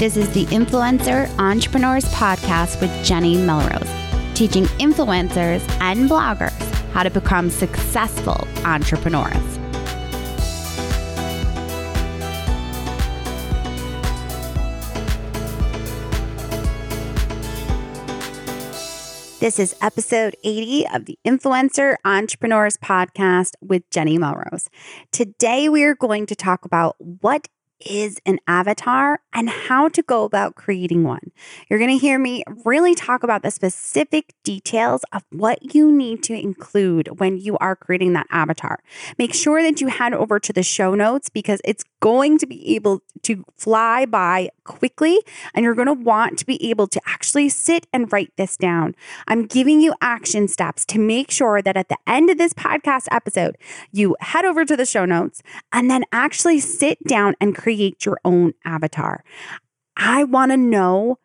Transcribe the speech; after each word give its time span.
This 0.00 0.16
is 0.16 0.32
the 0.32 0.46
Influencer 0.46 1.28
Entrepreneurs 1.38 2.06
Podcast 2.06 2.80
with 2.80 3.04
Jenny 3.04 3.36
Melrose, 3.36 3.86
teaching 4.32 4.64
influencers 4.78 5.60
and 5.78 6.08
bloggers 6.08 6.58
how 6.92 7.02
to 7.02 7.10
become 7.10 7.50
successful 7.50 8.48
entrepreneurs. 8.64 9.58
This 19.40 19.58
is 19.58 19.76
episode 19.82 20.34
80 20.42 20.86
of 20.94 21.04
the 21.04 21.18
Influencer 21.26 21.96
Entrepreneurs 22.06 22.78
Podcast 22.78 23.50
with 23.60 23.82
Jenny 23.90 24.16
Melrose. 24.16 24.70
Today, 25.12 25.68
we 25.68 25.84
are 25.84 25.94
going 25.94 26.24
to 26.24 26.34
talk 26.34 26.64
about 26.64 26.96
what 26.98 27.48
is 27.86 28.20
an 28.26 28.38
avatar 28.46 29.20
and 29.32 29.48
how 29.48 29.88
to 29.88 30.02
go 30.02 30.24
about 30.24 30.54
creating 30.54 31.04
one. 31.04 31.30
You're 31.68 31.78
going 31.78 31.90
to 31.90 31.98
hear 31.98 32.18
me 32.18 32.44
really 32.64 32.94
talk 32.94 33.22
about 33.22 33.42
the 33.42 33.50
specific 33.50 34.34
details 34.44 35.02
of 35.12 35.24
what 35.30 35.74
you 35.74 35.90
need 35.90 36.22
to 36.24 36.34
include 36.34 37.20
when 37.20 37.38
you 37.38 37.56
are 37.58 37.74
creating 37.76 38.12
that 38.14 38.26
avatar. 38.30 38.80
Make 39.18 39.34
sure 39.34 39.62
that 39.62 39.80
you 39.80 39.88
head 39.88 40.12
over 40.12 40.38
to 40.38 40.52
the 40.52 40.62
show 40.62 40.94
notes 40.94 41.28
because 41.28 41.60
it's 41.64 41.84
going 42.00 42.38
to 42.38 42.46
be 42.46 42.74
able 42.74 43.02
to 43.22 43.44
fly 43.56 44.06
by 44.06 44.50
quickly 44.64 45.18
and 45.54 45.64
you're 45.64 45.74
going 45.74 45.86
to 45.86 45.92
want 45.92 46.38
to 46.38 46.46
be 46.46 46.70
able 46.70 46.86
to 46.86 47.00
actually 47.06 47.48
sit 47.48 47.86
and 47.92 48.12
write 48.12 48.32
this 48.36 48.56
down. 48.56 48.94
I'm 49.28 49.46
giving 49.46 49.80
you 49.80 49.94
action 50.00 50.48
steps 50.48 50.84
to 50.86 50.98
make 50.98 51.30
sure 51.30 51.60
that 51.62 51.76
at 51.76 51.88
the 51.88 51.98
end 52.06 52.30
of 52.30 52.38
this 52.38 52.52
podcast 52.52 53.06
episode, 53.10 53.56
you 53.92 54.16
head 54.20 54.44
over 54.44 54.64
to 54.64 54.76
the 54.76 54.86
show 54.86 55.04
notes 55.04 55.42
and 55.72 55.90
then 55.90 56.04
actually 56.12 56.60
sit 56.60 57.02
down 57.04 57.34
and 57.40 57.54
create 57.54 57.69
create 57.70 58.04
your 58.04 58.18
own 58.24 58.52
avatar. 58.64 59.22
I 59.96 60.24
want 60.24 60.50
to 60.50 60.56
know 60.56 61.18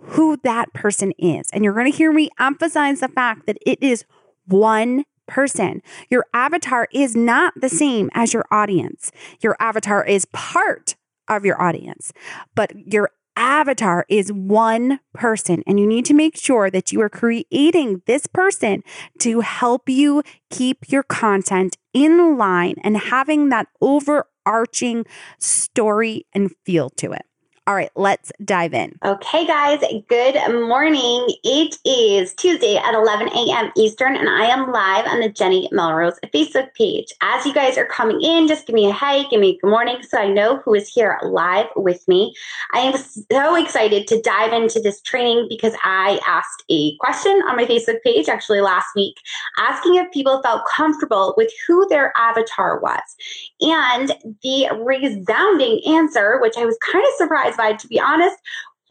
who 0.00 0.36
that 0.42 0.72
person 0.72 1.12
is. 1.16 1.48
And 1.52 1.62
you're 1.62 1.74
going 1.74 1.90
to 1.90 1.96
hear 1.96 2.12
me 2.12 2.28
emphasize 2.40 2.98
the 2.98 3.06
fact 3.06 3.46
that 3.46 3.56
it 3.64 3.80
is 3.80 4.04
one 4.46 5.04
person. 5.28 5.80
Your 6.10 6.26
avatar 6.34 6.88
is 6.92 7.14
not 7.14 7.54
the 7.54 7.68
same 7.68 8.10
as 8.14 8.32
your 8.32 8.44
audience. 8.50 9.12
Your 9.40 9.56
avatar 9.60 10.04
is 10.04 10.26
part 10.32 10.96
of 11.28 11.44
your 11.44 11.62
audience, 11.62 12.12
but 12.56 12.72
your 12.92 13.10
avatar 13.36 14.04
is 14.08 14.32
one 14.32 14.98
person, 15.14 15.62
and 15.66 15.78
you 15.78 15.86
need 15.86 16.04
to 16.06 16.14
make 16.14 16.36
sure 16.36 16.68
that 16.68 16.90
you 16.90 17.00
are 17.00 17.08
creating 17.08 18.02
this 18.06 18.26
person 18.26 18.82
to 19.20 19.40
help 19.40 19.88
you 19.88 20.24
keep 20.50 20.90
your 20.90 21.04
content 21.04 21.76
in 21.94 22.36
line 22.36 22.74
and 22.82 22.96
having 22.96 23.50
that 23.50 23.68
over 23.80 24.26
arching 24.46 25.04
story 25.38 26.26
and 26.34 26.50
feel 26.64 26.90
to 26.90 27.12
it. 27.12 27.22
All 27.68 27.76
right, 27.76 27.92
let's 27.94 28.32
dive 28.44 28.74
in. 28.74 28.98
Okay, 29.04 29.46
guys, 29.46 29.78
good 30.08 30.34
morning. 30.66 31.24
It 31.44 31.78
is 31.84 32.34
Tuesday 32.34 32.76
at 32.76 32.92
11 32.92 33.28
a.m. 33.28 33.70
Eastern, 33.76 34.16
and 34.16 34.28
I 34.28 34.46
am 34.46 34.72
live 34.72 35.06
on 35.06 35.20
the 35.20 35.28
Jenny 35.28 35.68
Melrose 35.70 36.18
Facebook 36.34 36.74
page. 36.74 37.14
As 37.22 37.46
you 37.46 37.54
guys 37.54 37.78
are 37.78 37.86
coming 37.86 38.20
in, 38.20 38.48
just 38.48 38.66
give 38.66 38.74
me 38.74 38.90
a 38.90 38.92
hey, 38.92 39.26
give 39.30 39.38
me 39.38 39.50
a 39.50 39.58
good 39.58 39.70
morning 39.70 39.98
so 40.02 40.18
I 40.18 40.26
know 40.26 40.56
who 40.56 40.74
is 40.74 40.88
here 40.88 41.16
live 41.22 41.68
with 41.76 42.02
me. 42.08 42.34
I 42.74 42.80
am 42.80 42.98
so 42.98 43.54
excited 43.54 44.08
to 44.08 44.20
dive 44.22 44.52
into 44.52 44.80
this 44.80 45.00
training 45.00 45.46
because 45.48 45.74
I 45.84 46.18
asked 46.26 46.64
a 46.68 46.96
question 46.96 47.30
on 47.46 47.54
my 47.54 47.64
Facebook 47.64 48.02
page 48.02 48.28
actually 48.28 48.60
last 48.60 48.88
week, 48.96 49.14
asking 49.58 49.94
if 49.94 50.10
people 50.10 50.42
felt 50.42 50.62
comfortable 50.74 51.32
with 51.36 51.52
who 51.68 51.86
their 51.88 52.12
avatar 52.16 52.80
was. 52.80 53.02
And 53.60 54.08
the 54.42 54.66
resounding 54.84 55.80
answer, 55.86 56.40
which 56.40 56.56
I 56.56 56.64
was 56.64 56.76
kind 56.90 57.04
of 57.04 57.14
surprised 57.18 57.51
to 57.56 57.88
be 57.88 58.00
honest, 58.00 58.36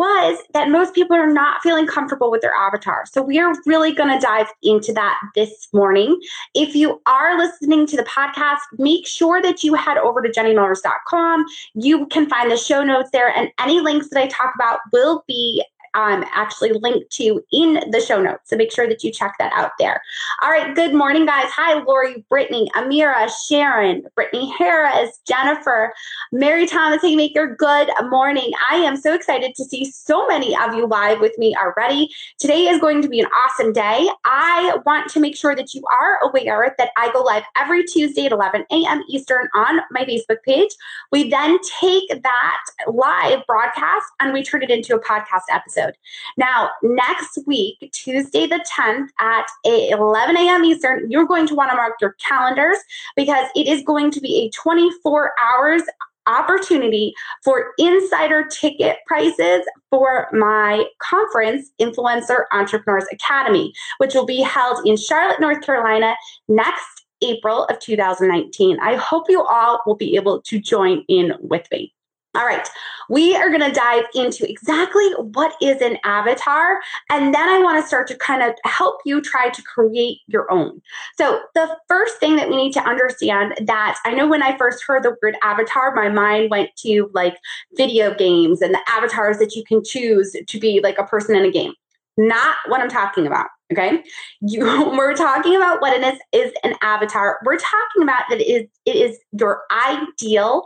was 0.02 0.40
that 0.56 0.70
most 0.70 0.96
people 0.96 1.16
are 1.16 1.32
not 1.32 1.62
feeling 1.62 1.86
comfortable 1.86 2.32
with 2.32 2.42
their 2.42 2.56
avatar. 2.56 3.06
So 3.06 3.22
we 3.22 3.38
are 3.38 3.54
really 3.68 3.94
going 3.94 4.10
to 4.10 4.26
dive 4.26 4.48
into 4.64 4.92
that 4.94 5.20
this 5.36 5.68
morning. 5.74 6.20
If 6.56 6.76
you 6.76 7.00
are 7.06 7.38
listening 7.38 7.86
to 7.86 7.98
the 7.98 8.04
podcast, 8.04 8.62
make 8.80 9.06
sure 9.06 9.44
that 9.44 9.64
you 9.64 9.76
head 9.76 10.00
over 10.00 10.24
to 10.24 10.30
jennymelrose.com. 10.30 11.46
You 11.76 12.08
can 12.08 12.28
find 12.28 12.50
the 12.50 12.58
show 12.58 12.84
notes 12.84 13.12
there, 13.12 13.30
and 13.38 13.52
any 13.60 13.80
links 13.80 14.10
that 14.10 14.24
I 14.24 14.28
talk 14.28 14.56
about 14.56 14.80
will 14.92 15.24
be 15.28 15.64
um, 15.94 16.24
actually 16.34 16.72
linked 16.74 17.12
to 17.12 17.42
in 17.52 17.84
the 17.92 18.02
show 18.02 18.22
notes. 18.22 18.50
So 18.50 18.56
make 18.56 18.72
sure 18.72 18.88
that 18.88 19.04
you 19.04 19.12
check 19.12 19.36
that 19.40 19.52
out 19.54 19.72
there. 19.80 20.02
All 20.42 20.50
right. 20.50 20.74
Good 20.76 20.94
morning, 20.94 21.26
guys. 21.26 21.46
Hi, 21.50 21.82
Lori, 21.82 22.26
Brittany, 22.30 22.70
Amira, 22.76 23.30
Sharon, 23.48 24.04
Brittany 24.16 24.54
Harris, 24.58 25.20
Jennifer, 25.28 25.94
Mary 26.32 26.66
Thomas 26.66 27.02
Haymaker. 27.02 27.56
Good 27.56 27.90
morning. 28.10 28.52
I 28.70 28.76
am 28.78 28.96
so 28.96 29.14
excited 29.14 29.54
to 29.56 29.66
see 29.66 29.86
so 29.92 30.28
many 30.28 30.56
of 30.56 30.74
you 30.74 30.88
live 30.88 31.20
with 31.20 31.38
me 31.38 31.56
already. 31.56 32.10
Today 32.40 32.68
is 32.68 32.80
going 32.80 33.02
to 33.02 33.10
be 33.10 33.20
an 33.20 33.28
awesome 33.28 33.74
day. 33.74 34.10
I 34.26 34.78
want 34.86 35.10
to 35.12 35.20
make 35.20 35.36
sure 35.36 35.56
that 35.56 35.74
you 35.74 35.84
are 36.00 36.30
aware 36.30 36.74
that 36.78 36.92
I 36.98 37.12
go 37.12 37.22
live 37.22 37.44
every 37.58 37.84
Tuesday 37.84 38.26
at 38.26 38.32
11 38.32 38.66
a.m. 38.72 39.04
Eastern 39.10 39.48
on 39.56 39.82
my 39.92 40.06
Facebook 40.06 40.42
page. 40.44 40.72
We 41.12 41.30
then 41.30 41.58
take 41.80 42.10
that 42.24 42.60
live 42.88 43.46
broadcast 43.48 44.06
and 44.20 44.34
we 44.34 44.44
turn 44.44 44.64
it 44.64 44.70
into 44.70 44.96
a 44.96 45.00
podcast 45.00 45.44
episode 45.52 45.81
episode. 45.82 45.98
Now, 46.38 46.70
next 46.82 47.40
week, 47.46 47.78
Tuesday 47.94 48.48
the 48.48 48.64
10th 48.78 49.08
at 49.20 49.46
11 49.66 50.38
a.m. 50.38 50.64
Eastern, 50.64 51.10
you're 51.10 51.26
going 51.26 51.48
to 51.48 51.56
want 51.56 51.72
to 51.72 51.76
mark 51.76 51.94
your 52.02 52.16
calendars 52.26 52.78
because 53.16 53.48
it 53.56 53.68
is 53.68 53.84
going 53.84 54.12
to 54.12 54.22
be 54.22 54.46
a 54.46 54.50
24 54.56 55.34
hours 55.42 55.84
opportunity 56.28 57.14
for 57.44 57.72
insider 57.80 58.46
ticket 58.46 58.98
prices 59.08 59.64
for 59.90 60.28
my 60.32 60.86
conference, 61.02 61.72
Influencer 61.82 62.44
Entrepreneurs 62.52 63.08
Academy, 63.12 63.74
which 63.98 64.14
will 64.14 64.26
be 64.26 64.42
held 64.42 64.86
in 64.86 64.96
Charlotte, 64.98 65.42
North 65.42 65.62
Carolina 65.62 66.16
next 66.48 67.06
April 67.24 67.66
of 67.66 67.80
2019. 67.80 68.80
I 68.80 68.96
hope 68.96 69.26
you 69.30 69.44
all 69.44 69.82
will 69.86 69.96
be 69.96 70.16
able 70.16 70.42
to 70.44 70.60
join 70.60 71.04
in 71.08 71.34
with 71.40 71.68
me. 71.72 71.94
All 72.34 72.46
right, 72.46 72.66
we 73.10 73.36
are 73.36 73.50
going 73.50 73.60
to 73.60 73.74
dive 73.74 74.06
into 74.16 74.50
exactly 74.50 75.06
what 75.16 75.54
is 75.62 75.82
an 75.82 75.98
avatar. 76.06 76.80
And 77.10 77.36
then 77.36 77.50
I 77.50 77.60
want 77.60 77.82
to 77.82 77.86
start 77.86 78.08
to 78.08 78.16
kind 78.16 78.42
of 78.42 78.56
help 78.64 79.02
you 79.06 79.20
try 79.20 79.50
to 79.50 79.62
create 79.64 80.20
your 80.28 80.50
own. 80.50 80.82
So, 81.18 81.42
the 81.56 81.78
first 81.90 82.20
thing 82.22 82.38
that 82.38 82.50
we 82.50 82.56
need 82.56 82.72
to 82.74 82.88
understand 82.88 83.56
that 83.66 83.98
I 84.06 84.14
know 84.14 84.30
when 84.30 84.42
I 84.42 84.58
first 84.58 84.82
heard 84.88 85.04
the 85.04 85.18
word 85.22 85.36
avatar, 85.44 85.94
my 85.94 86.08
mind 86.08 86.50
went 86.50 86.70
to 86.86 87.10
like 87.14 87.36
video 87.76 88.16
games 88.16 88.62
and 88.62 88.74
the 88.74 88.82
avatars 88.88 89.38
that 89.40 89.54
you 89.54 89.66
can 89.66 89.84
choose 89.84 90.34
to 90.48 90.60
be 90.60 90.80
like 90.82 90.98
a 90.98 91.04
person 91.04 91.36
in 91.36 91.44
a 91.44 91.52
game. 91.52 91.74
Not 92.18 92.56
what 92.68 92.80
I'm 92.80 92.90
talking 92.90 93.28
about. 93.28 93.48
Okay. 93.72 94.04
You, 94.42 94.66
we're 94.98 95.16
talking 95.16 95.56
about 95.56 95.82
what 95.82 95.94
it 95.94 96.04
is, 96.04 96.20
is 96.32 96.54
an 96.64 96.76
avatar. 96.82 97.40
We're 97.46 97.58
talking 97.58 98.04
about 98.04 98.24
that 98.30 98.42
it 98.42 98.48
is, 98.48 98.68
it 98.86 98.96
is 98.96 99.18
your 99.38 99.64
ideal 99.72 100.66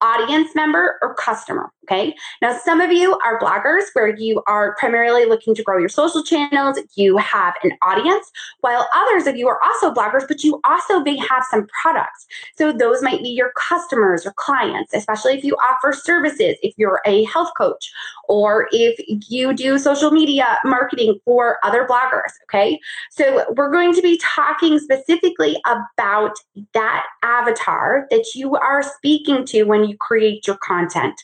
audience 0.00 0.54
member 0.54 0.98
or 1.02 1.14
customer. 1.14 1.70
Okay. 1.84 2.16
Now, 2.42 2.58
some 2.64 2.80
of 2.80 2.90
you 2.90 3.16
are 3.24 3.38
bloggers 3.38 3.84
where 3.92 4.16
you 4.16 4.42
are 4.48 4.74
primarily 4.74 5.24
looking 5.24 5.54
to 5.54 5.62
grow 5.62 5.78
your 5.78 5.88
social 5.88 6.22
channels. 6.24 6.80
You 6.96 7.16
have 7.16 7.54
an 7.62 7.72
audience, 7.80 8.28
while 8.60 8.88
others 8.92 9.28
of 9.28 9.36
you 9.36 9.46
are 9.46 9.60
also 9.62 9.94
bloggers, 9.94 10.26
but 10.26 10.42
you 10.42 10.60
also 10.64 10.98
may 10.98 11.16
have 11.16 11.44
some 11.48 11.68
products. 11.80 12.26
So 12.56 12.72
those 12.72 13.02
might 13.02 13.22
be 13.22 13.28
your 13.28 13.52
customers 13.56 14.26
or 14.26 14.32
clients, 14.32 14.94
especially 14.94 15.34
if 15.34 15.44
you 15.44 15.54
offer 15.56 15.92
services, 15.92 16.56
if 16.60 16.74
you're 16.76 17.00
a 17.06 17.22
health 17.24 17.50
coach, 17.56 17.92
or 18.28 18.66
if 18.72 18.98
you 19.30 19.54
do 19.54 19.78
social 19.78 20.10
media 20.10 20.58
marketing 20.64 21.20
for 21.24 21.58
other 21.62 21.86
bloggers. 21.86 22.32
Okay. 22.44 22.80
So 23.12 23.44
we're 23.56 23.70
going 23.70 23.94
to 23.94 24.02
be 24.02 24.20
talking 24.24 24.80
specifically 24.80 25.56
about 25.64 26.34
that 26.74 27.06
avatar 27.22 28.08
that 28.10 28.26
you 28.34 28.56
are 28.56 28.82
speaking 28.82 29.44
to 29.46 29.62
when 29.64 29.85
you 29.88 29.96
create 29.98 30.46
your 30.46 30.58
content. 30.62 31.20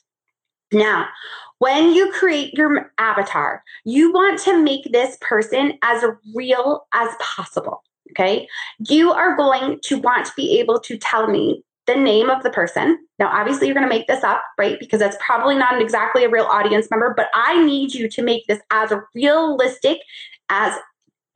Now, 0.72 1.06
when 1.58 1.92
you 1.92 2.10
create 2.10 2.54
your 2.54 2.92
avatar, 2.98 3.62
you 3.84 4.12
want 4.12 4.40
to 4.40 4.60
make 4.60 4.90
this 4.90 5.16
person 5.20 5.78
as 5.82 6.04
real 6.34 6.86
as 6.92 7.10
possible. 7.20 7.82
Okay. 8.10 8.48
You 8.88 9.12
are 9.12 9.36
going 9.36 9.78
to 9.84 9.98
want 9.98 10.26
to 10.26 10.32
be 10.36 10.58
able 10.58 10.80
to 10.80 10.98
tell 10.98 11.28
me 11.28 11.64
the 11.86 11.96
name 11.96 12.30
of 12.30 12.42
the 12.42 12.50
person. 12.50 12.98
Now, 13.18 13.28
obviously, 13.28 13.66
you're 13.66 13.74
going 13.74 13.88
to 13.88 13.94
make 13.94 14.06
this 14.06 14.22
up, 14.22 14.42
right? 14.58 14.78
Because 14.78 15.00
that's 15.00 15.16
probably 15.20 15.54
not 15.54 15.80
exactly 15.80 16.24
a 16.24 16.28
real 16.28 16.44
audience 16.44 16.88
member, 16.90 17.14
but 17.16 17.28
I 17.34 17.64
need 17.64 17.94
you 17.94 18.08
to 18.08 18.22
make 18.22 18.46
this 18.46 18.60
as 18.70 18.92
realistic 19.14 19.98
as 20.48 20.74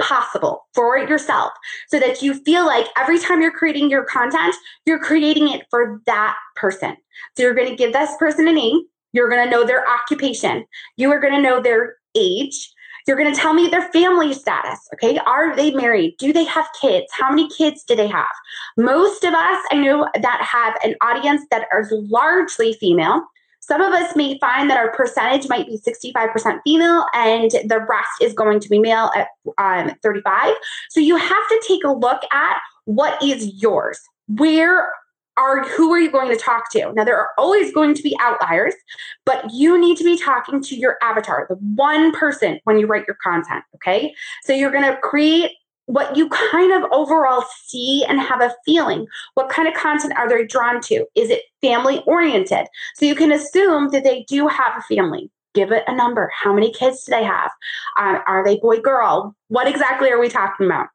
possible 0.00 0.66
for 0.75 0.98
yourself 0.98 1.52
so 1.88 1.98
that 1.98 2.22
you 2.22 2.34
feel 2.34 2.66
like 2.66 2.87
every 2.96 3.19
time 3.19 3.40
you're 3.40 3.50
creating 3.50 3.90
your 3.90 4.04
content, 4.04 4.54
you're 4.84 4.98
creating 4.98 5.48
it 5.48 5.66
for 5.70 6.00
that 6.06 6.37
person. 6.54 6.96
So 7.37 7.43
you're 7.43 7.54
going 7.54 7.70
to 7.70 7.76
give 7.76 7.93
this 7.93 8.14
person 8.19 8.46
a 8.48 8.52
name. 8.52 8.82
You're 9.12 9.31
going 9.31 9.44
to 9.44 9.50
know 9.50 9.64
their 9.66 9.88
occupation. 9.88 10.64
You 10.96 11.10
are 11.12 11.20
going 11.20 11.34
to 11.34 11.40
know 11.40 11.60
their 11.60 11.96
age. 12.14 12.72
You're 13.06 13.16
going 13.16 13.32
to 13.32 13.40
tell 13.40 13.54
me 13.54 13.69
their 13.69 13.88
family 13.93 14.34
status. 14.34 14.81
Okay. 14.94 15.16
Are 15.19 15.54
they 15.54 15.70
married? 15.70 16.16
Do 16.19 16.32
they 16.32 16.44
have 16.44 16.66
kids? 16.81 17.06
How 17.12 17.31
many 17.31 17.48
kids 17.48 17.84
do 17.84 17.94
they 17.94 18.08
have? 18.08 18.26
Most 18.76 19.22
of 19.25 19.32
us, 19.32 19.64
I 19.70 19.76
know 19.76 20.08
that 20.20 20.43
have 20.43 20.75
an 20.84 20.96
audience 21.00 21.43
that 21.50 21.69
is 21.81 21.93
largely 21.93 22.75
female. 22.75 23.22
Some 23.66 23.80
of 23.80 23.92
us 23.92 24.14
may 24.14 24.38
find 24.38 24.70
that 24.70 24.78
our 24.78 24.92
percentage 24.92 25.48
might 25.48 25.66
be 25.66 25.78
65% 25.78 26.60
female 26.64 27.04
and 27.14 27.50
the 27.50 27.84
rest 27.88 28.10
is 28.22 28.32
going 28.32 28.60
to 28.60 28.68
be 28.68 28.78
male 28.78 29.10
at 29.16 29.28
um, 29.58 29.92
35. 30.02 30.54
So 30.90 31.00
you 31.00 31.16
have 31.16 31.28
to 31.48 31.64
take 31.66 31.82
a 31.84 31.90
look 31.90 32.22
at 32.32 32.58
what 32.84 33.20
is 33.22 33.60
yours. 33.60 33.98
Where 34.28 34.88
are 35.36 35.64
who 35.64 35.92
are 35.92 35.98
you 35.98 36.10
going 36.10 36.30
to 36.30 36.36
talk 36.36 36.70
to? 36.72 36.92
Now 36.94 37.04
there 37.04 37.18
are 37.18 37.30
always 37.36 37.72
going 37.72 37.94
to 37.94 38.02
be 38.02 38.16
outliers, 38.20 38.74
but 39.24 39.44
you 39.52 39.78
need 39.78 39.98
to 39.98 40.04
be 40.04 40.16
talking 40.16 40.62
to 40.62 40.76
your 40.76 40.96
avatar, 41.02 41.46
the 41.48 41.56
one 41.56 42.12
person 42.12 42.60
when 42.64 42.78
you 42.78 42.86
write 42.86 43.04
your 43.06 43.19
content, 43.22 43.64
okay? 43.74 44.14
So 44.44 44.52
you're 44.52 44.70
going 44.70 44.90
to 44.90 44.96
create 44.98 45.50
what 45.86 46.16
you 46.16 46.28
kind 46.28 46.72
of 46.72 46.90
overall 46.92 47.44
see 47.64 48.04
and 48.08 48.20
have 48.20 48.40
a 48.40 48.54
feeling. 48.64 49.06
What 49.34 49.48
kind 49.48 49.66
of 49.66 49.74
content 49.74 50.14
are 50.16 50.28
they 50.28 50.44
drawn 50.44 50.80
to? 50.82 51.06
Is 51.14 51.30
it 51.30 51.42
family 51.60 52.02
oriented? 52.06 52.66
So 52.96 53.06
you 53.06 53.14
can 53.14 53.32
assume 53.32 53.88
that 53.90 54.04
they 54.04 54.24
do 54.28 54.46
have 54.48 54.72
a 54.76 54.94
family. 54.94 55.30
Give 55.54 55.72
it 55.72 55.84
a 55.86 55.94
number. 55.94 56.30
How 56.34 56.52
many 56.52 56.70
kids 56.70 57.04
do 57.04 57.12
they 57.12 57.24
have? 57.24 57.50
Uh, 57.96 58.18
are 58.26 58.44
they 58.44 58.58
boy 58.58 58.80
girl? 58.80 59.34
What 59.48 59.66
exactly 59.66 60.10
are 60.10 60.20
we 60.20 60.28
talking 60.28 60.66
about? 60.66 60.88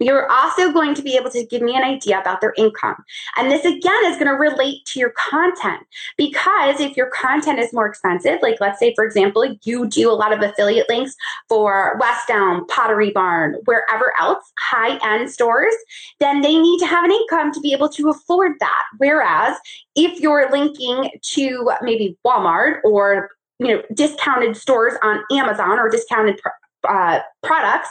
You're 0.00 0.30
also 0.30 0.72
going 0.72 0.94
to 0.94 1.02
be 1.02 1.16
able 1.16 1.30
to 1.30 1.46
give 1.46 1.62
me 1.62 1.76
an 1.76 1.82
idea 1.82 2.20
about 2.20 2.40
their 2.40 2.52
income. 2.56 2.96
And 3.36 3.50
this 3.50 3.64
again 3.64 4.04
is 4.06 4.16
going 4.16 4.26
to 4.26 4.32
relate 4.32 4.84
to 4.86 4.98
your 4.98 5.10
content 5.10 5.82
because 6.16 6.80
if 6.80 6.96
your 6.96 7.10
content 7.10 7.58
is 7.58 7.72
more 7.72 7.86
expensive, 7.86 8.38
like 8.42 8.56
let's 8.60 8.78
say, 8.78 8.92
for 8.94 9.04
example, 9.04 9.44
you 9.62 9.86
do 9.86 10.10
a 10.10 10.12
lot 10.12 10.32
of 10.32 10.42
affiliate 10.42 10.88
links 10.88 11.14
for 11.48 11.96
West 12.00 12.28
Elm, 12.28 12.66
Pottery 12.66 13.12
Barn, 13.12 13.56
wherever 13.64 14.12
else, 14.20 14.44
high 14.58 14.98
end 15.02 15.30
stores, 15.30 15.74
then 16.18 16.40
they 16.40 16.58
need 16.58 16.78
to 16.78 16.86
have 16.86 17.04
an 17.04 17.12
income 17.12 17.52
to 17.52 17.60
be 17.60 17.72
able 17.72 17.88
to 17.90 18.10
afford 18.10 18.52
that. 18.60 18.82
Whereas 18.98 19.56
if 19.94 20.20
you're 20.20 20.50
linking 20.50 21.10
to 21.34 21.70
maybe 21.82 22.16
Walmart 22.26 22.78
or 22.84 23.30
you 23.58 23.68
know 23.68 23.82
discounted 23.94 24.56
stores 24.56 24.94
on 25.02 25.22
Amazon 25.30 25.78
or 25.78 25.88
discounted 25.88 26.40
uh, 26.88 27.20
products, 27.42 27.88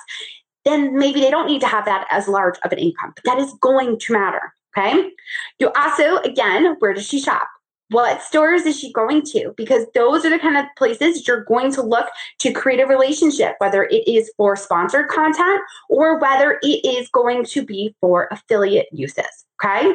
then 0.65 0.98
maybe 0.98 1.19
they 1.19 1.31
don't 1.31 1.48
need 1.48 1.62
to 1.62 1.68
have 1.68 1.86
that 1.86 2.07
as 2.10 2.27
large 2.27 2.57
of 2.63 2.71
an 2.71 2.80
income. 2.80 3.13
But 3.15 3.25
that 3.25 3.39
is 3.39 3.54
going 3.62 4.00
to 4.00 4.13
matter. 4.13 4.54
Okay. 4.75 5.12
You 5.60 5.71
also, 5.75 6.18
again, 6.18 6.75
where 6.80 6.94
does 6.94 7.07
she 7.07 7.19
shop? 7.19 7.48
What 7.89 8.24
stores 8.24 8.63
is 8.65 8.80
she 8.80 8.92
going 8.92 9.21
to? 9.33 9.54
Because 9.56 9.86
those 9.94 10.25
are 10.25 10.30
the 10.31 10.39
kind 10.39 10.57
of 10.57 10.65
places 10.77 11.27
you're 11.27 11.44
going 11.44 11.71
to 11.74 11.83
look 11.83 12.07
to 12.39 12.51
create 12.51 12.80
a 12.80 12.88
relationship, 12.88 13.56
whether 13.60 13.83
it 13.83 14.07
is 14.07 14.31
for 14.36 14.56
sponsored 14.56 15.10
content 15.10 15.62
or 15.89 16.19
whether 16.19 16.57
it 16.63 16.83
is 16.83 17.07
going 17.10 17.45
to 17.45 17.63
be 17.63 17.95
for 18.01 18.27
affiliate 18.31 18.88
uses. 18.92 19.45
Okay. 19.63 19.94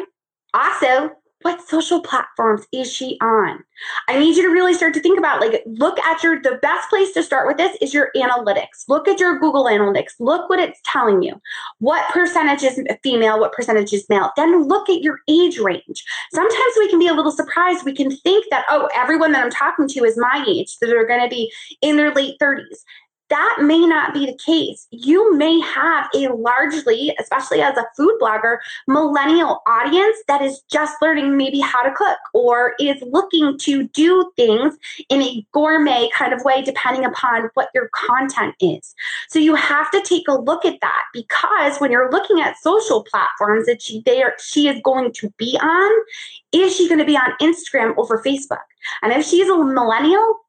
Also, 0.54 1.10
what 1.42 1.66
social 1.68 2.00
platforms 2.00 2.66
is 2.72 2.92
she 2.92 3.16
on? 3.20 3.62
I 4.08 4.18
need 4.18 4.36
you 4.36 4.42
to 4.42 4.52
really 4.52 4.74
start 4.74 4.94
to 4.94 5.00
think 5.00 5.18
about 5.18 5.40
like 5.40 5.62
look 5.66 5.98
at 6.00 6.22
your 6.22 6.42
the 6.42 6.58
best 6.62 6.88
place 6.90 7.12
to 7.12 7.22
start 7.22 7.46
with 7.46 7.56
this 7.56 7.76
is 7.80 7.94
your 7.94 8.10
analytics. 8.16 8.84
Look 8.88 9.06
at 9.06 9.20
your 9.20 9.38
Google 9.38 9.64
Analytics. 9.64 10.14
Look 10.18 10.48
what 10.48 10.58
it's 10.58 10.80
telling 10.84 11.22
you. 11.22 11.40
What 11.78 12.08
percentage 12.12 12.64
is 12.64 12.80
female, 13.02 13.38
what 13.38 13.52
percentage 13.52 13.92
is 13.92 14.08
male? 14.08 14.30
Then 14.36 14.64
look 14.64 14.88
at 14.88 15.02
your 15.02 15.20
age 15.28 15.58
range. 15.58 16.04
Sometimes 16.32 16.74
we 16.78 16.88
can 16.88 16.98
be 16.98 17.08
a 17.08 17.14
little 17.14 17.32
surprised. 17.32 17.84
We 17.84 17.94
can 17.94 18.10
think 18.10 18.46
that 18.50 18.64
oh, 18.68 18.88
everyone 18.94 19.32
that 19.32 19.44
I'm 19.44 19.50
talking 19.50 19.86
to 19.88 20.04
is 20.04 20.18
my 20.18 20.44
age, 20.48 20.76
that 20.80 20.88
they're 20.88 21.06
going 21.06 21.22
to 21.22 21.28
be 21.28 21.52
in 21.82 21.96
their 21.96 22.12
late 22.12 22.36
30s 22.40 22.82
that 23.30 23.58
may 23.60 23.80
not 23.86 24.14
be 24.14 24.26
the 24.26 24.38
case. 24.44 24.86
You 24.90 25.36
may 25.36 25.60
have 25.60 26.08
a 26.14 26.28
largely, 26.28 27.14
especially 27.20 27.60
as 27.60 27.76
a 27.76 27.86
food 27.96 28.16
blogger, 28.20 28.58
millennial 28.86 29.62
audience 29.66 30.16
that 30.28 30.42
is 30.42 30.62
just 30.70 30.94
learning 31.02 31.36
maybe 31.36 31.60
how 31.60 31.82
to 31.82 31.92
cook 31.94 32.18
or 32.34 32.74
is 32.80 33.02
looking 33.02 33.58
to 33.58 33.84
do 33.88 34.30
things 34.36 34.76
in 35.08 35.22
a 35.22 35.46
gourmet 35.52 36.08
kind 36.14 36.32
of 36.32 36.42
way, 36.44 36.62
depending 36.62 37.04
upon 37.04 37.50
what 37.54 37.68
your 37.74 37.90
content 37.94 38.54
is. 38.60 38.94
So 39.28 39.38
you 39.38 39.54
have 39.54 39.90
to 39.90 40.00
take 40.02 40.28
a 40.28 40.34
look 40.34 40.64
at 40.64 40.80
that 40.80 41.02
because 41.12 41.78
when 41.78 41.90
you're 41.90 42.10
looking 42.10 42.40
at 42.40 42.56
social 42.58 43.04
platforms 43.04 43.66
that 43.66 43.82
she, 43.82 44.02
they 44.06 44.22
are, 44.22 44.34
she 44.38 44.68
is 44.68 44.80
going 44.82 45.12
to 45.12 45.30
be 45.36 45.58
on, 45.60 46.04
is 46.52 46.74
she 46.74 46.88
going 46.88 46.98
to 46.98 47.04
be 47.04 47.16
on 47.16 47.32
Instagram 47.40 47.94
over 47.98 48.22
Facebook? 48.22 48.58
And 49.02 49.12
if 49.12 49.26
she's 49.26 49.48
a 49.48 49.56
millennial, 49.56 50.40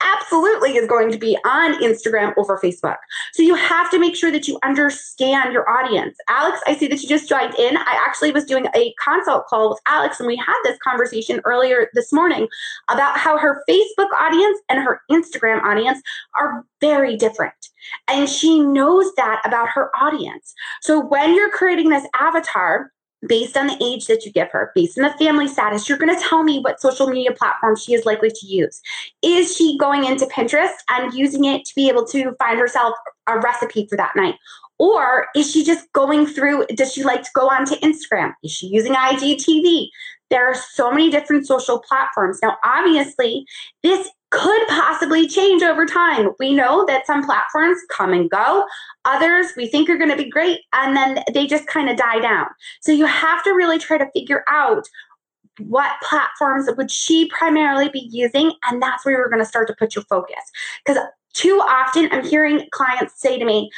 absolutely 0.00 0.76
is 0.76 0.88
going 0.88 1.10
to 1.10 1.18
be 1.18 1.36
on 1.44 1.82
Instagram 1.82 2.34
over 2.36 2.58
Facebook. 2.58 2.96
So 3.32 3.42
you 3.42 3.54
have 3.54 3.90
to 3.90 3.98
make 3.98 4.16
sure 4.16 4.30
that 4.30 4.46
you 4.46 4.58
understand 4.64 5.52
your 5.52 5.68
audience. 5.68 6.16
Alex, 6.28 6.60
I 6.66 6.76
see 6.76 6.86
that 6.88 7.02
you 7.02 7.08
just 7.08 7.28
joined 7.28 7.54
in. 7.54 7.76
I 7.76 8.04
actually 8.06 8.32
was 8.32 8.44
doing 8.44 8.66
a 8.74 8.94
consult 9.02 9.46
call 9.46 9.70
with 9.70 9.80
Alex 9.86 10.20
and 10.20 10.26
we 10.26 10.36
had 10.36 10.56
this 10.64 10.78
conversation 10.82 11.40
earlier 11.44 11.88
this 11.94 12.12
morning 12.12 12.48
about 12.90 13.18
how 13.18 13.38
her 13.38 13.62
Facebook 13.68 14.08
audience 14.20 14.58
and 14.68 14.80
her 14.80 15.00
Instagram 15.10 15.62
audience 15.62 16.00
are 16.38 16.64
very 16.80 17.16
different. 17.16 17.54
And 18.08 18.28
she 18.28 18.60
knows 18.60 19.12
that 19.16 19.40
about 19.44 19.68
her 19.68 19.90
audience. 19.96 20.54
So 20.82 21.00
when 21.00 21.34
you're 21.34 21.50
creating 21.50 21.90
this 21.90 22.06
avatar, 22.18 22.92
based 23.26 23.56
on 23.56 23.66
the 23.66 23.76
age 23.82 24.06
that 24.06 24.24
you 24.24 24.32
give 24.32 24.50
her, 24.50 24.72
based 24.74 24.98
on 24.98 25.04
the 25.04 25.24
family 25.24 25.48
status, 25.48 25.88
you're 25.88 25.98
going 25.98 26.14
to 26.14 26.20
tell 26.20 26.42
me 26.42 26.60
what 26.60 26.80
social 26.80 27.06
media 27.06 27.32
platform 27.32 27.76
she 27.76 27.94
is 27.94 28.04
likely 28.04 28.30
to 28.30 28.46
use. 28.46 28.80
Is 29.22 29.54
she 29.54 29.78
going 29.78 30.04
into 30.04 30.26
Pinterest 30.26 30.74
and 30.90 31.12
using 31.14 31.44
it 31.44 31.64
to 31.64 31.74
be 31.74 31.88
able 31.88 32.06
to 32.06 32.32
find 32.38 32.58
herself 32.58 32.94
a 33.26 33.38
recipe 33.40 33.86
for 33.88 33.96
that 33.96 34.16
night? 34.16 34.36
Or 34.78 35.28
is 35.34 35.50
she 35.50 35.64
just 35.64 35.90
going 35.92 36.26
through? 36.26 36.66
Does 36.74 36.92
she 36.92 37.02
like 37.02 37.22
to 37.22 37.30
go 37.34 37.48
onto 37.48 37.76
Instagram? 37.76 38.34
Is 38.42 38.52
she 38.52 38.66
using 38.66 38.92
IGTV? 38.92 39.88
There 40.28 40.46
are 40.46 40.54
so 40.54 40.90
many 40.90 41.10
different 41.10 41.46
social 41.46 41.78
platforms. 41.80 42.40
Now, 42.42 42.56
obviously, 42.64 43.46
this 43.82 44.10
could 44.30 44.66
possibly 44.68 45.28
change 45.28 45.62
over 45.62 45.86
time. 45.86 46.30
We 46.38 46.52
know 46.52 46.84
that 46.86 47.06
some 47.06 47.24
platforms 47.24 47.78
come 47.90 48.12
and 48.12 48.28
go, 48.28 48.64
others 49.04 49.46
we 49.56 49.68
think 49.68 49.88
are 49.88 49.96
going 49.96 50.10
to 50.10 50.16
be 50.16 50.28
great, 50.28 50.60
and 50.72 50.96
then 50.96 51.22
they 51.32 51.46
just 51.46 51.66
kind 51.66 51.88
of 51.88 51.96
die 51.96 52.20
down. 52.20 52.46
So 52.80 52.92
you 52.92 53.06
have 53.06 53.44
to 53.44 53.50
really 53.50 53.78
try 53.78 53.98
to 53.98 54.10
figure 54.12 54.44
out 54.48 54.84
what 55.58 55.92
platforms 56.02 56.68
would 56.76 56.90
she 56.90 57.28
primarily 57.28 57.88
be 57.88 58.08
using, 58.10 58.52
and 58.68 58.82
that's 58.82 59.04
where 59.04 59.16
you're 59.16 59.30
going 59.30 59.42
to 59.42 59.48
start 59.48 59.68
to 59.68 59.76
put 59.78 59.94
your 59.94 60.04
focus. 60.04 60.42
Because 60.84 61.02
too 61.32 61.62
often 61.68 62.08
I'm 62.12 62.24
hearing 62.24 62.66
clients 62.72 63.20
say 63.20 63.38
to 63.38 63.44
me, 63.44 63.70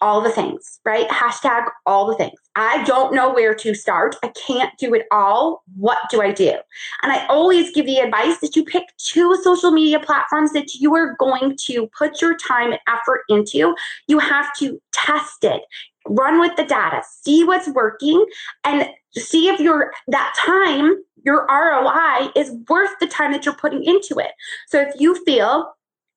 all 0.00 0.20
the 0.20 0.30
things, 0.30 0.80
right? 0.84 1.08
Hashtag 1.08 1.68
all 1.86 2.06
the 2.06 2.14
things. 2.14 2.38
I 2.56 2.82
don't 2.84 3.14
know 3.14 3.32
where 3.32 3.54
to 3.54 3.74
start. 3.74 4.16
I 4.22 4.28
can't 4.46 4.76
do 4.78 4.94
it 4.94 5.06
all. 5.10 5.62
What 5.76 5.98
do 6.10 6.22
I 6.22 6.32
do? 6.32 6.54
And 7.02 7.12
I 7.12 7.26
always 7.26 7.72
give 7.72 7.86
the 7.86 7.98
advice 7.98 8.38
that 8.40 8.56
you 8.56 8.64
pick 8.64 8.84
two 8.98 9.36
social 9.42 9.70
media 9.70 10.00
platforms 10.00 10.52
that 10.52 10.74
you 10.74 10.94
are 10.94 11.16
going 11.18 11.56
to 11.66 11.88
put 11.96 12.20
your 12.20 12.36
time 12.36 12.72
and 12.72 12.80
effort 12.88 13.22
into. 13.28 13.74
You 14.08 14.18
have 14.18 14.54
to 14.58 14.80
test 14.92 15.44
it, 15.44 15.62
run 16.08 16.40
with 16.40 16.56
the 16.56 16.64
data, 16.64 17.02
see 17.22 17.44
what's 17.44 17.68
working, 17.68 18.24
and 18.64 18.88
see 19.12 19.48
if 19.48 19.60
your 19.60 19.92
that 20.08 20.34
time, 20.36 20.96
your 21.24 21.46
ROI 21.48 22.30
is 22.34 22.52
worth 22.68 22.90
the 23.00 23.06
time 23.06 23.32
that 23.32 23.44
you're 23.44 23.54
putting 23.54 23.84
into 23.84 24.18
it. 24.18 24.32
So 24.68 24.80
if 24.80 24.98
you 24.98 25.22
feel 25.24 25.72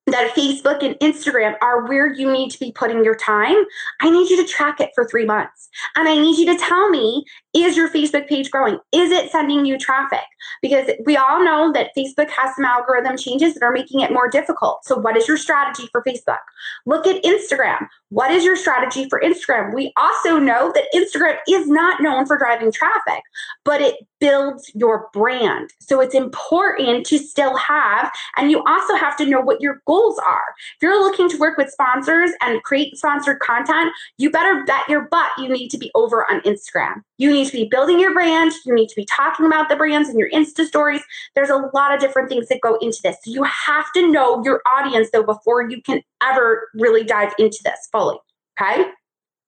that 0.06 0.34
Facebook 0.34 0.82
and 0.82 0.94
Instagram 0.96 1.54
are 1.62 1.86
where 1.86 2.12
you 2.12 2.30
need 2.30 2.50
to 2.50 2.58
be 2.58 2.72
putting 2.72 3.04
your 3.04 3.16
time, 3.16 3.56
I 4.00 4.10
need 4.10 4.28
you 4.28 4.36
to 4.44 4.50
track 4.50 4.80
it 4.80 4.90
for 4.94 5.06
three 5.08 5.24
months. 5.24 5.68
And 5.96 6.08
I 6.08 6.14
need 6.14 6.38
you 6.38 6.46
to 6.52 6.62
tell 6.62 6.90
me 6.90 7.24
is 7.54 7.76
your 7.76 7.88
Facebook 7.88 8.28
page 8.28 8.50
growing? 8.50 8.78
Is 8.92 9.10
it 9.10 9.30
sending 9.30 9.64
you 9.64 9.78
traffic? 9.78 10.24
Because 10.60 10.90
we 11.06 11.16
all 11.16 11.42
know 11.42 11.72
that 11.72 11.90
Facebook 11.96 12.28
has 12.30 12.54
some 12.56 12.64
algorithm 12.64 13.16
changes 13.16 13.54
that 13.54 13.62
are 13.62 13.72
making 13.72 14.00
it 14.00 14.12
more 14.12 14.28
difficult. 14.28 14.84
So, 14.84 14.96
what 14.98 15.16
is 15.16 15.28
your 15.28 15.36
strategy 15.36 15.88
for 15.92 16.02
Facebook? 16.02 16.38
Look 16.84 17.06
at 17.06 17.22
Instagram. 17.22 17.86
What 18.10 18.30
is 18.30 18.44
your 18.44 18.56
strategy 18.56 19.06
for 19.08 19.20
Instagram? 19.20 19.74
We 19.74 19.92
also 19.96 20.38
know 20.38 20.72
that 20.74 20.84
Instagram 20.94 21.38
is 21.48 21.68
not 21.68 22.02
known 22.02 22.26
for 22.26 22.36
driving 22.36 22.72
traffic, 22.72 23.22
but 23.64 23.80
it 23.80 23.96
builds 24.20 24.70
your 24.74 25.08
brand. 25.12 25.70
So, 25.80 26.00
it's 26.00 26.14
important 26.14 27.06
to 27.06 27.18
still 27.18 27.56
have, 27.56 28.10
and 28.36 28.50
you 28.50 28.62
also 28.64 28.96
have 28.96 29.16
to 29.18 29.26
know 29.26 29.40
what 29.40 29.60
your 29.60 29.80
goals 29.86 30.18
are. 30.18 30.54
If 30.76 30.82
you're 30.82 31.00
looking 31.00 31.28
to 31.30 31.38
work 31.38 31.56
with 31.56 31.70
sponsors 31.70 32.30
and 32.42 32.62
create 32.64 32.96
sponsored 32.96 33.38
content, 33.38 33.92
you 34.18 34.30
better 34.30 34.64
bet 34.64 34.88
your 34.88 35.08
butt 35.08 35.30
you 35.38 35.48
need 35.48 35.68
to 35.68 35.78
be 35.78 35.90
over 35.94 36.30
on 36.30 36.40
Instagram. 36.40 37.02
You 37.18 37.32
need 37.32 37.43
to 37.46 37.52
be 37.52 37.68
building 37.70 38.00
your 38.00 38.12
brand. 38.12 38.52
You 38.64 38.74
need 38.74 38.88
to 38.88 38.96
be 38.96 39.06
talking 39.06 39.46
about 39.46 39.68
the 39.68 39.76
brands 39.76 40.08
in 40.08 40.18
your 40.18 40.30
Insta 40.30 40.64
stories. 40.64 41.02
There's 41.34 41.50
a 41.50 41.70
lot 41.74 41.94
of 41.94 42.00
different 42.00 42.28
things 42.28 42.48
that 42.48 42.60
go 42.60 42.76
into 42.76 42.98
this. 43.02 43.16
You 43.26 43.42
have 43.44 43.86
to 43.94 44.10
know 44.10 44.42
your 44.44 44.62
audience 44.76 45.10
though 45.12 45.22
before 45.22 45.68
you 45.68 45.82
can 45.82 46.02
ever 46.22 46.68
really 46.74 47.04
dive 47.04 47.32
into 47.38 47.58
this 47.64 47.88
fully. 47.92 48.18
Okay. 48.60 48.84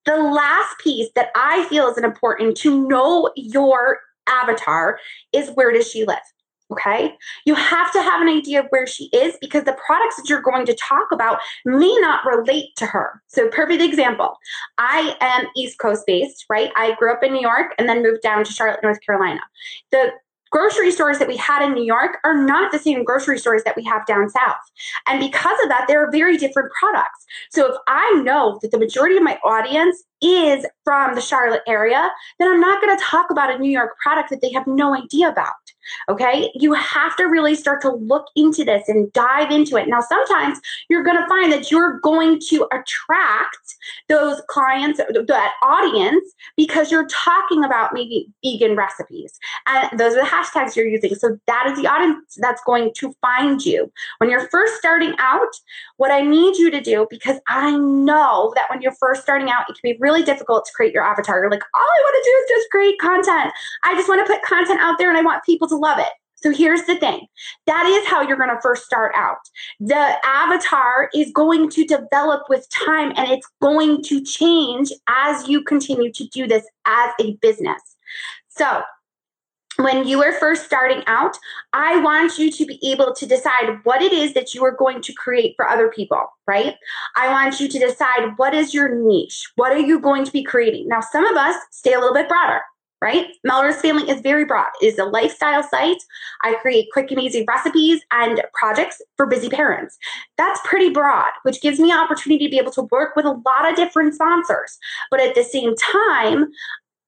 The 0.05 0.17
last 0.17 0.79
piece 0.79 1.11
that 1.17 1.31
I 1.35 1.67
feel 1.69 1.89
is 1.89 1.99
important 1.99 2.57
to 2.59 2.87
know 2.87 3.31
your 3.37 3.99
avatar 4.29 4.99
is 5.33 5.51
where 5.51 5.73
does 5.73 5.91
she 5.91 6.05
live? 6.05 6.19
Okay. 6.73 7.13
You 7.45 7.55
have 7.55 7.93
to 7.93 8.03
have 8.03 8.21
an 8.21 8.29
idea 8.29 8.61
of 8.61 8.67
where 8.71 8.89
she 8.89 9.05
is 9.13 9.37
because 9.41 9.65
the 9.65 9.77
products 9.87 10.17
that 10.17 10.29
you're 10.29 10.43
going 10.43 10.67
to 10.67 10.75
talk 10.75 11.07
about 11.13 11.39
may 11.65 11.97
not 12.01 12.25
relate 12.27 12.75
to 12.77 12.87
her. 12.87 13.23
So, 13.29 13.49
perfect 13.49 13.83
example 13.83 14.37
I 14.79 15.17
am 15.21 15.47
East 15.57 15.79
Coast 15.79 16.05
based, 16.07 16.45
right? 16.51 16.73
I 16.75 16.95
grew 16.97 17.13
up 17.13 17.23
in 17.23 17.33
New 17.33 17.41
York 17.41 17.75
and 17.79 17.89
then 17.89 18.03
moved 18.03 18.23
down 18.23 18.45
to 18.45 18.53
Charlotte, 18.53 18.81
North 18.83 19.01
Carolina. 19.01 19.41
The 19.93 20.11
grocery 20.51 20.91
stores 20.91 21.19
that 21.19 21.29
we 21.29 21.37
had 21.37 21.65
in 21.65 21.75
New 21.75 21.85
York 21.85 22.19
are 22.25 22.35
not 22.35 22.73
the 22.73 22.79
same 22.79 23.05
grocery 23.05 23.39
stores 23.39 23.63
that 23.65 23.77
we 23.77 23.85
have 23.85 24.07
down 24.07 24.29
south. 24.31 24.57
And 25.07 25.21
because 25.21 25.59
of 25.63 25.69
that, 25.69 25.85
they're 25.87 26.11
very 26.11 26.37
different 26.37 26.73
products. 26.79 27.27
So 27.51 27.73
if 27.73 27.77
I 27.87 28.23
know 28.25 28.59
that 28.63 28.71
the 28.71 28.79
majority 28.79 29.17
of 29.17 29.23
my 29.23 29.39
audience 29.45 30.03
is 30.23 30.65
from 30.85 31.15
the 31.15 31.21
Charlotte 31.21 31.63
area, 31.67 32.11
then 32.39 32.49
I'm 32.49 32.61
not 32.61 32.81
going 32.81 32.97
to 32.97 33.05
talk 33.05 33.31
about 33.31 33.55
a 33.55 33.59
New 33.59 33.71
York 33.71 33.93
product 34.03 34.31
that 34.31 34.41
they 34.41 34.53
have 34.53 34.67
no 34.67 34.97
idea 34.97 35.29
about. 35.29 35.55
Okay. 36.09 36.51
You 36.55 36.73
have 36.75 37.17
to 37.17 37.25
really 37.25 37.55
start 37.55 37.81
to 37.83 37.91
look 37.91 38.27
into 38.37 38.65
this 38.65 38.89
and 38.89 39.13
dive 39.13 39.51
into 39.51 39.77
it. 39.77 39.89
Now, 39.89 40.01
sometimes 40.01 40.59
you're 40.89 41.03
going 41.03 41.17
to 41.17 41.27
find 41.29 41.53
that 41.53 41.71
you're 41.71 41.99
going 42.01 42.41
to 42.49 42.67
attract 42.73 43.77
those 44.09 44.41
clients, 44.49 44.99
that 44.99 45.53
audience, 45.63 46.33
because 46.57 46.91
you're 46.91 47.07
talking 47.09 47.65
about 47.65 47.93
maybe 47.93 48.29
vegan 48.45 48.77
recipes. 48.77 49.39
And 49.67 49.99
those 49.99 50.15
are 50.15 50.23
the 50.23 50.29
hashtags 50.29 50.77
you're 50.77 50.87
using. 50.87 51.15
So 51.15 51.39
that 51.47 51.67
is 51.69 51.81
the 51.81 51.87
audience 51.87 52.37
that's 52.39 52.63
going 52.67 52.93
to 52.97 53.15
find 53.21 53.65
you. 53.65 53.91
When 54.19 54.31
you're 54.31 54.49
first 54.49 54.75
starting 54.75 55.15
out, 55.19 55.49
what 55.97 56.11
I 56.11 56.21
need 56.21 56.57
you 56.57 56.71
to 56.71 56.81
do, 56.81 57.07
because 57.11 57.39
I 57.49 57.77
know 57.77 58.53
that 58.55 58.67
when 58.71 58.83
you're 58.83 58.93
first 58.93 59.23
starting 59.23 59.51
out, 59.51 59.69
it 59.69 59.77
can 59.81 59.93
be 59.93 59.99
really 60.01 60.23
difficult 60.23 60.67
to 60.67 60.73
create 60.73 60.93
your 60.93 61.03
avatar. 61.03 61.41
You're 61.41 61.51
like, 61.51 61.63
all 61.75 61.81
I 61.81 62.01
want 62.03 62.25
to 62.25 62.31
do 62.31 62.35
is 62.37 62.61
just 62.61 62.71
create 62.71 62.99
content. 62.99 63.53
I 63.85 63.95
just 63.95 64.09
want 64.09 64.27
to 64.27 64.33
put 64.33 64.43
content 64.43 64.81
out 64.81 64.99
there 64.99 65.09
and 65.09 65.19
I 65.19 65.23
want 65.23 65.45
people 65.45 65.69
to 65.69 65.76
love 65.77 65.99
it. 65.99 66.09
So 66.37 66.53
here's 66.53 66.85
the 66.85 66.97
thing 66.97 67.27
that 67.67 67.87
is 67.87 68.07
how 68.07 68.23
you're 68.23 68.37
going 68.37 68.55
to 68.55 68.61
first 68.61 68.85
start 68.85 69.13
out. 69.17 69.39
The 69.81 70.17
avatar 70.25 71.09
is 71.15 71.33
going 71.33 71.71
to 71.71 71.85
develop 71.85 72.43
with 72.49 72.67
time 72.87 73.13
and 73.17 73.31
it's 73.31 73.49
going 73.61 74.03
to 74.05 74.23
change 74.23 74.93
as 75.09 75.49
you 75.49 75.63
continue 75.63 76.13
to 76.13 76.29
do 76.29 76.47
this 76.47 76.65
as 76.87 77.11
a 77.21 77.37
business. 77.41 77.81
So 78.49 78.83
when 79.79 80.07
you 80.07 80.23
are 80.23 80.33
first 80.33 80.65
starting 80.65 81.03
out, 81.07 81.37
I 81.73 82.01
want 82.01 82.39
you 82.39 82.51
to 82.51 82.65
be 82.65 82.79
able 82.91 83.15
to 83.15 83.27
decide 83.27 83.81
what 83.85 84.01
it 84.03 84.13
is 84.13 84.33
that 84.35 84.55
you 84.55 84.65
are 84.65 84.75
going 84.75 85.03
to 85.03 85.13
create 85.13 85.55
for 85.57 85.69
other 85.69 85.89
people, 85.89 86.27
right? 86.47 86.75
I 87.17 87.29
want 87.29 87.61
you 87.61 87.69
to 87.69 87.79
decide 87.79 88.35
what 88.37 88.55
is 88.55 88.73
your 88.73 88.95
niche? 88.95 89.51
What 89.57 89.73
are 89.73 89.81
you 89.81 90.01
going 90.01 90.25
to 90.25 90.33
be 90.33 90.43
creating? 90.43 90.89
Now, 90.89 91.01
some 91.01 91.27
of 91.27 91.37
us 91.37 91.57
stay 91.73 91.93
a 91.93 91.99
little 91.99 92.15
bit 92.15 92.29
broader 92.29 92.61
right? 93.03 93.27
Melrose 93.45 93.81
Family 93.81 94.09
is 94.11 94.21
very 94.21 94.45
broad. 94.45 94.71
It 94.81 94.87
is 94.87 94.99
a 94.99 95.05
lifestyle 95.05 95.63
site. 95.63 95.99
I 96.43 96.55
create 96.55 96.89
quick 96.93 97.11
and 97.11 97.21
easy 97.21 97.45
recipes 97.47 98.01
and 98.11 98.43
projects 98.55 99.03
for 99.17 99.27
busy 99.27 99.49
parents. 99.49 99.97
That's 100.39 100.61
pretty 100.65 100.91
broad, 100.91 101.31
which 101.43 101.61
gives 101.61 101.79
me 101.79 101.91
an 101.91 101.99
opportunity 101.99 102.47
to 102.47 102.51
be 102.51 102.59
able 102.59 102.73
to 102.73 102.89
work 102.91 103.15
with 103.15 103.27
a 103.27 103.41
lot 103.47 103.71
of 103.71 103.77
different 103.77 104.15
sponsors. 104.15 104.79
But 105.11 105.21
at 105.21 105.35
the 105.35 105.45
same 105.45 105.75
time, 105.77 106.47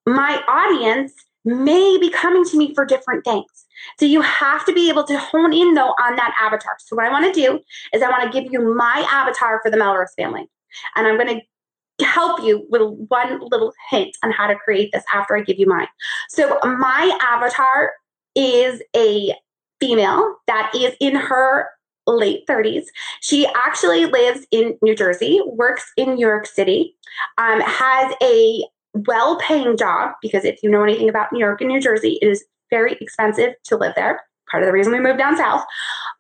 my 0.07 0.43
audience 0.47 1.13
may 1.45 1.99
be 1.99 2.11
coming 2.11 2.45
to 2.45 2.59
me 2.59 2.75
for 2.75 2.85
different 2.85 3.25
things. 3.25 3.47
So 3.99 4.07
you 4.07 4.21
have 4.21 4.67
to 4.67 4.73
be 4.73 4.89
able 4.89 5.05
to 5.05 5.19
hone 5.19 5.53
in 5.53 5.75
though 5.75 5.95
on 6.03 6.17
that 6.17 6.35
avatar. 6.41 6.77
So 6.81 6.97
what 6.97 7.07
I 7.07 7.11
want 7.11 7.33
to 7.33 7.41
do 7.41 7.61
is 7.93 8.03
I 8.03 8.11
want 8.11 8.31
to 8.31 8.41
give 8.41 8.53
you 8.53 8.75
my 8.75 9.07
avatar 9.11 9.61
for 9.63 9.71
the 9.71 9.77
Melrose 9.77 10.13
family. 10.17 10.49
And 10.97 11.07
I'm 11.07 11.17
going 11.17 11.39
to 11.39 11.43
help 12.01 12.43
you 12.43 12.67
with 12.71 12.83
one 13.09 13.41
little 13.51 13.73
hint 13.91 14.17
on 14.23 14.31
how 14.31 14.47
to 14.47 14.55
create 14.57 14.91
this 14.93 15.05
after 15.13 15.37
I 15.37 15.43
give 15.43 15.59
you 15.59 15.67
mine. 15.67 15.89
So, 16.29 16.59
my 16.65 17.19
avatar 17.21 17.93
is 18.35 18.83
a 18.95 19.35
female 19.81 20.37
that 20.47 20.73
is 20.75 20.95
in 21.01 21.15
her 21.17 21.69
late 22.07 22.47
30s. 22.47 22.85
She 23.21 23.47
actually 23.55 24.07
lives 24.07 24.47
in 24.51 24.77
New 24.83 24.95
Jersey, 24.95 25.41
works 25.47 25.85
in 25.97 26.15
New 26.15 26.27
York 26.27 26.47
City, 26.47 26.97
um, 27.37 27.61
has 27.61 28.15
a 28.23 28.65
well 28.95 29.39
paying 29.39 29.77
job 29.77 30.13
because 30.23 30.45
if 30.45 30.63
you 30.63 30.71
know 30.71 30.83
anything 30.83 31.09
about 31.09 31.33
New 31.33 31.39
York 31.39 31.61
and 31.61 31.69
New 31.69 31.81
Jersey, 31.81 32.19
it 32.23 32.27
is 32.27 32.45
very 32.71 32.97
expensive 33.01 33.55
to 33.65 33.77
live 33.77 33.93
there. 33.97 34.23
Part 34.51 34.63
of 34.63 34.67
the 34.67 34.73
reason 34.73 34.93
we 34.93 35.01
moved 35.01 35.19
down 35.19 35.37
south. 35.37 35.65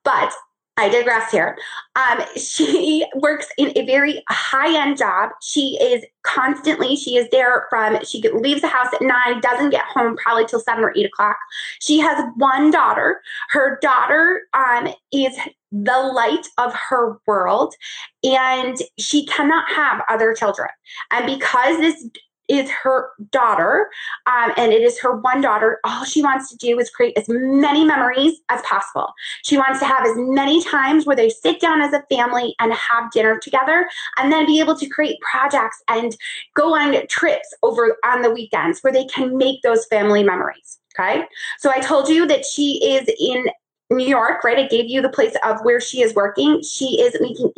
But 0.05 0.33
I 0.79 0.89
digress 0.89 1.33
here. 1.33 1.59
Um, 1.97 2.21
she 2.37 3.05
works 3.17 3.49
in 3.59 3.77
a 3.77 3.85
very 3.85 4.23
high 4.29 4.81
end 4.81 4.97
job. 4.97 5.31
She 5.43 5.77
is 5.81 6.05
constantly, 6.23 6.95
she 6.95 7.17
is 7.17 7.29
there 7.33 7.67
from, 7.69 8.05
she 8.05 8.23
leaves 8.31 8.61
the 8.61 8.69
house 8.69 8.95
at 8.95 9.03
nine, 9.03 9.41
doesn't 9.41 9.71
get 9.71 9.85
home 9.87 10.17
probably 10.17 10.47
till 10.47 10.61
seven 10.61 10.85
or 10.85 10.93
eight 10.97 11.07
o'clock. 11.07 11.37
She 11.81 11.99
has 11.99 12.25
one 12.37 12.71
daughter. 12.71 13.21
Her 13.51 13.81
daughter 13.83 14.43
um, 14.55 14.95
is 15.13 15.37
the 15.73 15.99
light 15.99 16.47
of 16.59 16.73
her 16.75 17.19
world 17.27 17.75
and 18.23 18.77
she 18.99 19.27
cannot 19.27 19.69
have 19.71 20.03
other 20.09 20.33
children. 20.33 20.69
And 21.11 21.27
because 21.27 21.79
this 21.79 22.09
is 22.49 22.71
her 22.71 23.11
daughter, 23.31 23.89
um, 24.27 24.53
and 24.57 24.73
it 24.73 24.83
is 24.83 24.99
her 25.01 25.17
one 25.17 25.41
daughter. 25.41 25.81
All 25.85 26.05
she 26.05 26.23
wants 26.23 26.51
to 26.51 26.57
do 26.57 26.79
is 26.79 26.91
create 26.91 27.17
as 27.17 27.27
many 27.29 27.85
memories 27.85 28.41
as 28.49 28.63
possible. 28.63 29.13
She 29.43 29.57
wants 29.57 29.79
to 29.81 29.87
have 29.87 30.05
as 30.05 30.15
many 30.17 30.63
times 30.65 31.07
where 31.07 31.17
they 31.17 31.29
sit 31.29 31.61
down 31.61 31.81
as 31.81 31.93
a 31.93 32.03
family 32.11 32.55
and 32.59 32.73
have 32.73 33.11
dinner 33.11 33.39
together, 33.39 33.89
and 34.17 34.33
then 34.33 34.47
be 34.47 34.61
able 34.61 34.77
to 34.77 34.89
create 34.89 35.19
projects 35.21 35.83
and 35.89 36.17
go 36.55 36.75
on 36.75 37.07
trips 37.09 37.55
over 37.63 37.97
on 38.05 38.23
the 38.23 38.31
weekends 38.31 38.81
where 38.81 38.93
they 38.93 39.05
can 39.07 39.37
make 39.37 39.63
those 39.63 39.87
family 39.87 40.23
memories. 40.23 40.79
Okay. 40.99 41.25
So 41.59 41.71
I 41.71 41.81
told 41.81 42.09
you 42.09 42.27
that 42.27 42.45
she 42.45 42.85
is 42.85 43.09
in 43.21 43.47
New 43.91 44.07
York, 44.07 44.43
right? 44.45 44.59
I 44.59 44.67
gave 44.67 44.87
you 44.87 45.01
the 45.01 45.09
place 45.09 45.35
of 45.45 45.59
where 45.63 45.81
she 45.81 46.03
is 46.03 46.15
working. 46.15 46.63
She 46.63 47.01
is 47.01 47.17
making 47.21 47.53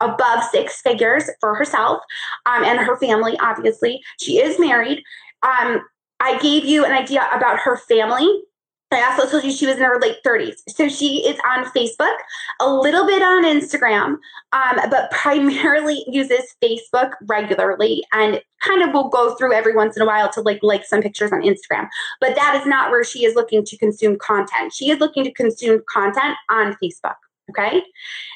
above 0.00 0.44
six 0.44 0.80
figures 0.80 1.28
for 1.40 1.54
herself 1.54 2.02
um, 2.46 2.64
and 2.64 2.78
her 2.78 2.96
family, 2.96 3.36
obviously. 3.40 4.00
She 4.20 4.38
is 4.38 4.58
married. 4.58 5.02
Um, 5.42 5.80
I 6.20 6.38
gave 6.38 6.64
you 6.64 6.84
an 6.84 6.92
idea 6.92 7.28
about 7.32 7.58
her 7.60 7.76
family. 7.76 8.42
I 8.90 9.04
also 9.04 9.28
told 9.28 9.44
you 9.44 9.52
she 9.52 9.66
was 9.66 9.76
in 9.76 9.82
her 9.82 10.00
late 10.00 10.16
30s. 10.26 10.56
So 10.68 10.88
she 10.88 11.26
is 11.28 11.38
on 11.46 11.66
Facebook, 11.66 12.16
a 12.58 12.72
little 12.72 13.06
bit 13.06 13.22
on 13.22 13.44
Instagram, 13.44 14.16
um, 14.52 14.90
but 14.90 15.10
primarily 15.10 16.04
uses 16.08 16.54
Facebook 16.62 17.12
regularly 17.26 18.02
and 18.14 18.40
kind 18.62 18.82
of 18.82 18.94
will 18.94 19.10
go 19.10 19.34
through 19.34 19.52
every 19.52 19.76
once 19.76 19.94
in 19.94 20.02
a 20.02 20.06
while 20.06 20.30
to 20.30 20.40
like 20.40 20.60
like 20.62 20.86
some 20.86 21.02
pictures 21.02 21.32
on 21.32 21.42
Instagram. 21.42 21.86
But 22.20 22.34
that 22.36 22.58
is 22.58 22.66
not 22.66 22.90
where 22.90 23.04
she 23.04 23.26
is 23.26 23.34
looking 23.34 23.62
to 23.64 23.76
consume 23.76 24.16
content. 24.18 24.72
She 24.72 24.90
is 24.90 25.00
looking 25.00 25.24
to 25.24 25.32
consume 25.32 25.82
content 25.92 26.36
on 26.50 26.74
Facebook. 26.82 27.16
Okay. 27.50 27.82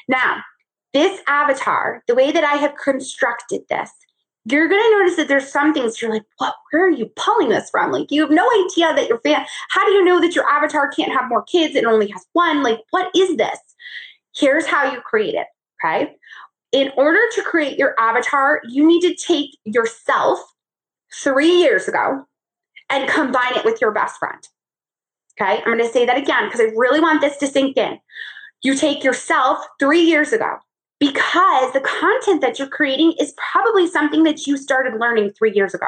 Now, 0.07 0.43
this 0.93 1.21
avatar, 1.27 2.03
the 2.07 2.15
way 2.15 2.31
that 2.31 2.43
I 2.43 2.55
have 2.55 2.75
constructed 2.83 3.61
this, 3.69 3.91
you're 4.45 4.67
going 4.67 4.81
to 4.81 4.97
notice 4.99 5.15
that 5.15 5.27
there's 5.27 5.49
some 5.49 5.73
things 5.73 6.01
you're 6.01 6.11
like, 6.11 6.25
what, 6.37 6.53
where 6.71 6.85
are 6.85 6.91
you 6.91 7.09
pulling 7.15 7.49
this 7.49 7.69
from? 7.69 7.91
Like, 7.91 8.11
you 8.11 8.21
have 8.21 8.31
no 8.31 8.47
idea 8.65 8.93
that 8.93 9.07
your 9.07 9.19
fan, 9.19 9.45
how 9.69 9.85
do 9.85 9.91
you 9.91 10.03
know 10.03 10.19
that 10.19 10.35
your 10.35 10.47
avatar 10.49 10.89
can't 10.89 11.13
have 11.13 11.29
more 11.29 11.43
kids 11.43 11.75
and 11.75 11.87
only 11.87 12.07
has 12.09 12.25
one? 12.33 12.61
Like, 12.61 12.79
what 12.89 13.09
is 13.15 13.37
this? 13.37 13.57
Here's 14.35 14.65
how 14.65 14.91
you 14.91 14.99
create 15.01 15.35
it. 15.35 15.47
Okay. 15.83 16.15
In 16.71 16.91
order 16.97 17.21
to 17.35 17.41
create 17.43 17.77
your 17.77 17.95
avatar, 17.99 18.61
you 18.67 18.85
need 18.85 19.01
to 19.01 19.15
take 19.15 19.51
yourself 19.63 20.39
three 21.13 21.51
years 21.51 21.87
ago 21.87 22.25
and 22.89 23.09
combine 23.09 23.55
it 23.55 23.63
with 23.63 23.79
your 23.79 23.91
best 23.91 24.17
friend. 24.17 24.47
Okay. 25.39 25.59
I'm 25.59 25.65
going 25.65 25.79
to 25.79 25.87
say 25.87 26.05
that 26.05 26.17
again 26.17 26.45
because 26.45 26.59
I 26.59 26.65
really 26.75 26.99
want 26.99 27.21
this 27.21 27.37
to 27.37 27.47
sink 27.47 27.77
in. 27.77 27.99
You 28.61 28.75
take 28.75 29.03
yourself 29.03 29.65
three 29.79 30.01
years 30.01 30.33
ago 30.33 30.57
because 31.03 31.73
the 31.73 31.81
content 31.81 32.39
that 32.39 32.57
you're 32.57 32.67
creating 32.69 33.13
is 33.19 33.33
probably 33.51 33.87
something 33.87 34.23
that 34.23 34.47
you 34.47 34.55
started 34.55 34.97
learning 34.97 35.33
three 35.33 35.51
years 35.53 35.73
ago. 35.73 35.87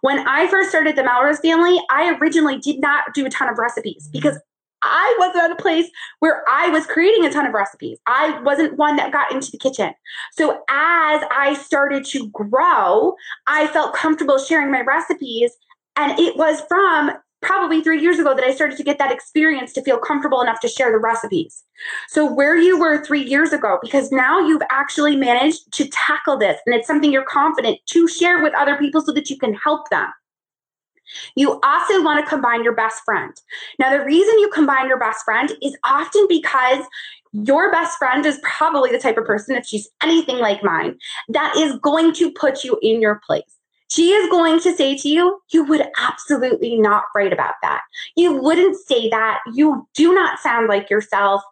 When 0.00 0.26
I 0.26 0.48
first 0.48 0.70
started 0.70 0.96
the 0.96 1.04
Melrose 1.04 1.38
family, 1.38 1.80
I 1.88 2.18
originally 2.20 2.58
did 2.58 2.80
not 2.80 3.14
do 3.14 3.24
a 3.24 3.30
ton 3.30 3.48
of 3.48 3.58
recipes 3.58 4.08
because 4.12 4.40
I 4.82 5.16
wasn't 5.20 5.44
at 5.44 5.50
a 5.52 5.62
place 5.62 5.88
where 6.18 6.42
I 6.48 6.68
was 6.70 6.84
creating 6.86 7.24
a 7.24 7.30
ton 7.30 7.46
of 7.46 7.52
recipes. 7.52 7.98
I 8.08 8.40
wasn't 8.40 8.76
one 8.76 8.96
that 8.96 9.12
got 9.12 9.30
into 9.30 9.52
the 9.52 9.58
kitchen. 9.58 9.94
So 10.32 10.52
as 10.68 11.22
I 11.30 11.56
started 11.62 12.04
to 12.06 12.28
grow, 12.30 13.14
I 13.46 13.68
felt 13.68 13.94
comfortable 13.94 14.38
sharing 14.38 14.72
my 14.72 14.80
recipes. 14.80 15.52
And 15.94 16.18
it 16.18 16.36
was 16.36 16.62
from 16.68 17.12
probably 17.42 17.80
three 17.80 18.00
years 18.00 18.18
ago 18.18 18.34
that 18.34 18.44
I 18.44 18.54
started 18.54 18.76
to 18.76 18.84
get 18.84 18.98
that 18.98 19.12
experience 19.12 19.72
to 19.74 19.82
feel 19.82 19.98
comfortable 19.98 20.40
enough 20.40 20.60
to 20.60 20.68
share 20.68 20.90
the 20.92 20.98
recipes. 20.98 21.64
So, 22.08 22.30
where 22.30 22.56
you 22.56 22.78
were 22.78 23.04
three 23.04 23.22
years 23.22 23.52
ago, 23.52 23.78
because 23.82 24.12
now 24.12 24.40
you've 24.40 24.62
actually 24.70 25.16
managed 25.16 25.72
to 25.72 25.88
tackle 25.88 26.36
this 26.36 26.60
and 26.66 26.74
it's 26.74 26.86
something 26.86 27.12
you're 27.12 27.24
confident 27.24 27.78
to 27.86 28.08
share 28.08 28.42
with 28.42 28.54
other 28.54 28.76
people 28.76 29.00
so 29.00 29.12
that 29.12 29.30
you 29.30 29.38
can 29.38 29.54
help 29.54 29.88
them. 29.90 30.08
You 31.34 31.60
also 31.62 32.02
want 32.02 32.24
to 32.24 32.28
combine 32.28 32.62
your 32.62 32.74
best 32.74 33.02
friend. 33.04 33.32
Now, 33.78 33.90
the 33.90 34.04
reason 34.04 34.38
you 34.38 34.50
combine 34.54 34.88
your 34.88 34.98
best 34.98 35.24
friend 35.24 35.52
is 35.62 35.76
often 35.84 36.26
because 36.28 36.84
your 37.32 37.70
best 37.70 37.96
friend 37.98 38.24
is 38.26 38.40
probably 38.42 38.90
the 38.90 38.98
type 38.98 39.16
of 39.16 39.24
person, 39.24 39.56
if 39.56 39.66
she's 39.66 39.88
anything 40.02 40.38
like 40.38 40.62
mine, 40.62 40.98
that 41.28 41.54
is 41.56 41.76
going 41.80 42.12
to 42.14 42.30
put 42.32 42.64
you 42.64 42.78
in 42.82 43.00
your 43.00 43.20
place. 43.26 43.59
She 43.90 44.10
is 44.12 44.30
going 44.30 44.60
to 44.60 44.74
say 44.74 44.96
to 44.96 45.08
you, 45.08 45.40
You 45.52 45.64
would 45.64 45.86
absolutely 45.98 46.78
not 46.78 47.04
write 47.14 47.32
about 47.32 47.54
that. 47.62 47.82
You 48.16 48.34
wouldn't 48.34 48.76
say 48.76 49.08
that. 49.10 49.40
You 49.52 49.86
do 49.94 50.14
not 50.14 50.38
sound 50.38 50.68
like 50.68 50.90
yourself. 50.90 51.42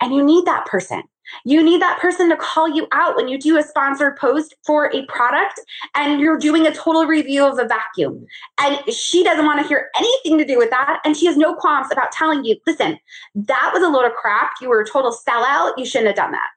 And 0.00 0.14
you 0.14 0.24
need 0.24 0.44
that 0.46 0.66
person. 0.66 1.02
You 1.44 1.62
need 1.62 1.82
that 1.82 1.98
person 1.98 2.28
to 2.28 2.36
call 2.36 2.68
you 2.68 2.86
out 2.92 3.16
when 3.16 3.28
you 3.28 3.38
do 3.38 3.58
a 3.58 3.62
sponsored 3.62 4.16
post 4.16 4.54
for 4.64 4.94
a 4.94 5.04
product 5.06 5.60
and 5.94 6.20
you're 6.20 6.38
doing 6.38 6.66
a 6.66 6.74
total 6.74 7.04
review 7.06 7.44
of 7.44 7.58
a 7.58 7.66
vacuum. 7.66 8.26
And 8.60 8.78
she 8.92 9.24
doesn't 9.24 9.44
want 9.44 9.60
to 9.60 9.66
hear 9.66 9.90
anything 9.96 10.38
to 10.38 10.44
do 10.44 10.56
with 10.56 10.70
that. 10.70 11.00
And 11.04 11.16
she 11.16 11.26
has 11.26 11.36
no 11.36 11.54
qualms 11.54 11.88
about 11.90 12.12
telling 12.12 12.44
you, 12.44 12.56
listen, 12.66 12.98
that 13.34 13.70
was 13.72 13.82
a 13.82 13.88
load 13.88 14.04
of 14.04 14.12
crap. 14.12 14.52
You 14.60 14.68
were 14.68 14.82
a 14.82 14.86
total 14.86 15.10
sellout. 15.10 15.72
You 15.76 15.84
shouldn't 15.84 16.08
have 16.08 16.16
done 16.16 16.32
that. 16.32 16.48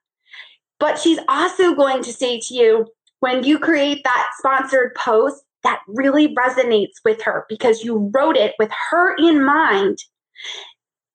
But 0.79 0.99
she's 0.99 1.19
also 1.27 1.73
going 1.73 2.03
to 2.03 2.13
say 2.13 2.39
to 2.39 2.53
you, 2.53 2.87
when 3.19 3.43
you 3.43 3.59
create 3.59 4.03
that 4.03 4.27
sponsored 4.37 4.95
post, 4.95 5.43
that 5.63 5.81
really 5.87 6.33
resonates 6.35 6.93
with 7.03 7.21
her 7.21 7.45
because 7.49 7.83
you 7.83 8.09
wrote 8.13 8.37
it 8.37 8.55
with 8.59 8.71
her 8.89 9.15
in 9.17 9.43
mind 9.43 9.99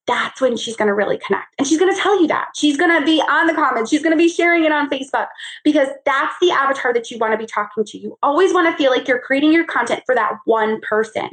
that's 0.07 0.41
when 0.41 0.57
she's 0.57 0.77
going 0.77 0.89
to 0.89 0.95
really 0.95 1.19
connect. 1.19 1.55
And 1.59 1.67
she's 1.67 1.79
going 1.79 1.95
to 1.95 2.01
tell 2.01 2.21
you 2.21 2.27
that. 2.29 2.49
She's 2.57 2.77
going 2.77 2.99
to 2.99 3.05
be 3.05 3.21
on 3.23 3.47
the 3.47 3.55
comments. 3.55 3.91
She's 3.91 4.03
going 4.03 4.13
to 4.13 4.23
be 4.23 4.29
sharing 4.29 4.65
it 4.65 4.73
on 4.73 4.91
Facebook 4.91 5.29
because 5.65 5.89
that's 6.05 6.35
the 6.41 6.51
avatar 6.51 6.93
that 6.93 7.11
you 7.11 7.19
want 7.19 7.33
to 7.33 7.39
be 7.39 7.47
talking 7.47 7.85
to. 7.85 7.99
You 7.99 8.19
always 8.23 8.53
want 8.53 8.71
to 8.71 8.77
feel 8.77 8.91
like 8.91 9.09
you're 9.09 9.21
creating 9.21 9.53
your 9.53 9.65
content 9.65 10.03
for 10.05 10.15
that 10.15 10.33
one 10.45 10.81
person. 10.83 11.31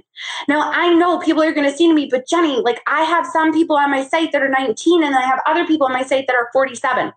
Now, 0.47 0.71
I 0.71 0.93
know 0.93 1.19
people 1.19 1.43
are 1.43 1.53
going 1.53 1.69
to 1.69 1.75
see 1.75 1.87
to 1.87 1.93
me, 1.93 2.07
but 2.09 2.27
Jenny, 2.27 2.61
like 2.61 2.81
I 2.87 3.03
have 3.03 3.25
some 3.25 3.51
people 3.51 3.75
on 3.75 3.91
my 3.91 4.05
site 4.05 4.31
that 4.31 4.41
are 4.41 4.49
19 4.49 5.03
and 5.03 5.15
I 5.15 5.21
have 5.21 5.41
other 5.45 5.65
people 5.65 5.87
on 5.87 5.93
my 5.93 6.03
site 6.03 6.27
that 6.27 6.35
are 6.35 6.49
47. 6.53 7.11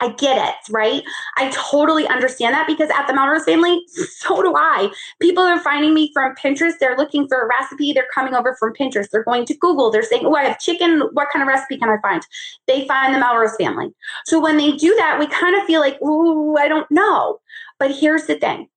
I 0.00 0.10
get 0.10 0.36
it, 0.36 0.72
right? 0.72 1.02
I 1.38 1.50
totally 1.50 2.06
understand 2.06 2.54
that 2.54 2.66
because 2.66 2.90
at 2.90 3.06
the 3.06 3.14
Melrose 3.14 3.44
family, 3.44 3.80
so 3.86 4.42
do 4.42 4.54
I. 4.54 4.90
People 5.20 5.42
are 5.42 5.58
finding 5.60 5.94
me 5.94 6.10
from 6.12 6.34
Pinterest. 6.34 6.74
They're 6.78 6.96
looking 6.96 7.26
for 7.28 7.40
a 7.40 7.48
recipe. 7.48 7.92
They're 7.92 8.08
coming 8.14 8.34
over 8.34 8.54
from 8.58 8.74
Pinterest. 8.74 9.08
They're 9.10 9.24
going 9.24 9.46
to 9.46 9.54
Google. 9.54 9.90
They're 9.90 10.02
saying, 10.02 10.26
Oh, 10.26 10.34
I 10.34 10.44
have 10.44 10.58
chicken. 10.58 11.00
What 11.12 11.28
kind 11.32 11.42
of 11.42 11.48
recipe 11.48 11.78
can 11.78 11.88
I 11.88 11.96
find? 12.02 12.22
They 12.66 12.86
find 12.86 13.14
the 13.14 13.18
Melrose 13.18 13.56
family. 13.56 13.94
So 14.26 14.40
when 14.40 14.58
they 14.58 14.72
do 14.72 14.94
that, 14.96 15.18
we 15.18 15.26
kind 15.28 15.56
of 15.58 15.66
feel 15.66 15.80
like, 15.80 16.00
Ooh, 16.02 16.56
I 16.56 16.68
don't 16.68 16.90
know. 16.90 17.40
But 17.78 17.92
here's 17.92 18.26
the 18.26 18.38
thing 18.38 18.68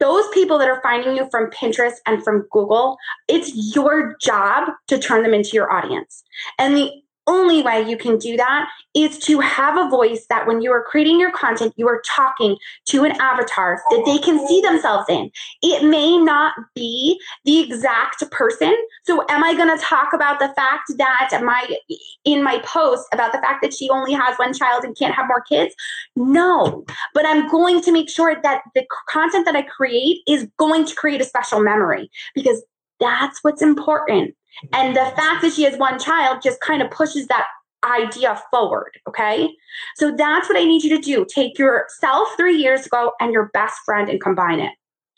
those 0.00 0.28
people 0.32 0.58
that 0.58 0.68
are 0.68 0.80
finding 0.80 1.16
you 1.16 1.28
from 1.30 1.50
Pinterest 1.50 1.96
and 2.06 2.22
from 2.22 2.46
Google, 2.52 2.96
it's 3.26 3.74
your 3.74 4.16
job 4.20 4.70
to 4.86 4.98
turn 4.98 5.22
them 5.24 5.34
into 5.34 5.50
your 5.54 5.72
audience. 5.72 6.22
And 6.58 6.76
the 6.76 6.90
only 7.28 7.62
way 7.62 7.88
you 7.88 7.96
can 7.96 8.18
do 8.18 8.36
that 8.36 8.68
is 8.94 9.18
to 9.18 9.38
have 9.40 9.76
a 9.76 9.88
voice 9.88 10.26
that 10.30 10.46
when 10.46 10.62
you 10.62 10.72
are 10.72 10.82
creating 10.82 11.20
your 11.20 11.30
content, 11.30 11.74
you 11.76 11.86
are 11.86 12.02
talking 12.06 12.56
to 12.86 13.04
an 13.04 13.12
avatar 13.20 13.80
that 13.90 14.02
they 14.06 14.18
can 14.18 14.44
see 14.48 14.60
themselves 14.60 15.04
in. 15.08 15.30
It 15.62 15.84
may 15.84 16.16
not 16.16 16.54
be 16.74 17.20
the 17.44 17.60
exact 17.60 18.28
person. 18.30 18.74
So 19.04 19.24
am 19.28 19.44
I 19.44 19.54
going 19.54 19.76
to 19.76 19.82
talk 19.84 20.12
about 20.12 20.38
the 20.38 20.48
fact 20.56 20.92
that 20.96 21.42
my 21.44 21.68
in 22.24 22.42
my 22.42 22.58
post 22.64 23.06
about 23.12 23.32
the 23.32 23.38
fact 23.38 23.62
that 23.62 23.74
she 23.74 23.90
only 23.90 24.14
has 24.14 24.36
one 24.38 24.54
child 24.54 24.84
and 24.84 24.96
can't 24.98 25.14
have 25.14 25.28
more 25.28 25.42
kids? 25.42 25.74
No. 26.16 26.84
But 27.14 27.26
I'm 27.26 27.48
going 27.48 27.82
to 27.82 27.92
make 27.92 28.08
sure 28.08 28.36
that 28.42 28.62
the 28.74 28.84
content 29.08 29.44
that 29.44 29.54
I 29.54 29.62
create 29.62 30.22
is 30.26 30.48
going 30.56 30.86
to 30.86 30.94
create 30.94 31.20
a 31.20 31.24
special 31.24 31.60
memory 31.60 32.10
because 32.34 32.62
that's 33.00 33.42
what's 33.42 33.62
important. 33.62 34.34
And 34.72 34.96
the 34.96 35.12
fact 35.16 35.42
that 35.42 35.52
she 35.54 35.62
has 35.64 35.78
one 35.78 35.98
child 35.98 36.40
just 36.42 36.60
kind 36.60 36.82
of 36.82 36.90
pushes 36.90 37.26
that 37.28 37.46
idea 37.84 38.40
forward. 38.50 38.98
Okay. 39.08 39.50
So 39.96 40.14
that's 40.16 40.48
what 40.48 40.58
I 40.58 40.64
need 40.64 40.82
you 40.82 40.96
to 40.96 41.02
do. 41.02 41.24
Take 41.24 41.58
yourself 41.58 42.28
three 42.36 42.56
years 42.56 42.86
ago 42.86 43.12
and 43.20 43.32
your 43.32 43.50
best 43.52 43.78
friend 43.84 44.08
and 44.08 44.20
combine 44.20 44.60
it. 44.60 44.72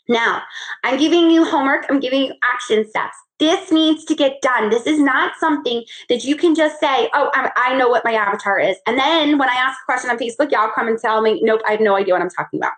Now, 0.07 0.41
I'm 0.83 0.99
giving 0.99 1.31
you 1.31 1.45
homework, 1.45 1.85
I'm 1.89 1.99
giving 1.99 2.23
you 2.23 2.33
action 2.43 2.87
steps. 2.87 3.15
This 3.39 3.71
needs 3.71 4.05
to 4.05 4.15
get 4.15 4.41
done. 4.41 4.69
This 4.69 4.85
is 4.85 4.99
not 4.99 5.33
something 5.39 5.83
that 6.09 6.23
you 6.23 6.35
can 6.35 6.53
just 6.53 6.79
say, 6.79 7.09
oh, 7.13 7.31
I, 7.33 7.51
I 7.55 7.77
know 7.77 7.89
what 7.89 8.05
my 8.05 8.13
avatar 8.13 8.59
is. 8.59 8.77
And 8.85 8.99
then 8.99 9.39
when 9.39 9.49
I 9.49 9.53
ask 9.53 9.79
a 9.81 9.85
question 9.85 10.11
on 10.11 10.19
Facebook, 10.19 10.51
y'all 10.51 10.69
come 10.75 10.87
and 10.87 10.99
tell 10.99 11.21
me, 11.21 11.39
nope, 11.41 11.61
I 11.67 11.71
have 11.71 11.81
no 11.81 11.95
idea 11.95 12.13
what 12.13 12.21
I'm 12.21 12.29
talking 12.29 12.59
about. 12.59 12.73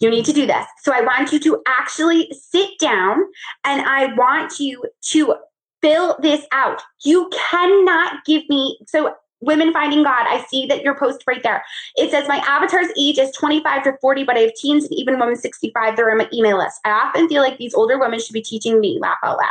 You 0.00 0.10
need 0.10 0.26
to 0.26 0.32
do 0.32 0.46
this. 0.46 0.66
So 0.82 0.92
I 0.92 1.00
want 1.00 1.32
you 1.32 1.40
to 1.40 1.62
actually 1.66 2.30
sit 2.32 2.70
down 2.78 3.22
and 3.64 3.82
I 3.82 4.14
want 4.14 4.60
you 4.60 4.84
to 5.10 5.36
fill 5.82 6.16
this 6.20 6.44
out. 6.52 6.82
You 7.04 7.30
cannot 7.50 8.24
give 8.24 8.42
me, 8.48 8.78
so 8.86 9.14
Women 9.40 9.72
Finding 9.72 10.02
God, 10.02 10.26
I 10.26 10.44
see 10.48 10.66
that 10.66 10.82
your 10.82 10.98
post 10.98 11.22
right 11.26 11.42
there. 11.42 11.64
It 11.96 12.10
says 12.10 12.26
my 12.26 12.38
avatar's 12.38 12.88
age 13.00 13.18
is 13.18 13.30
25 13.32 13.84
to 13.84 13.92
40, 14.00 14.24
but 14.24 14.36
I 14.36 14.40
have 14.40 14.54
teens 14.54 14.84
and 14.84 14.92
even 14.94 15.18
women 15.18 15.36
65 15.36 15.96
that 15.96 16.02
are 16.02 16.10
on 16.10 16.18
my 16.18 16.28
email 16.32 16.58
list. 16.58 16.80
I 16.84 16.90
often 16.90 17.28
feel 17.28 17.42
like 17.42 17.56
these 17.56 17.74
older 17.74 17.98
women 17.98 18.18
should 18.18 18.32
be 18.32 18.42
teaching 18.42 18.80
me, 18.80 18.98
laugh 19.00 19.18
out 19.22 19.38
loud. 19.38 19.50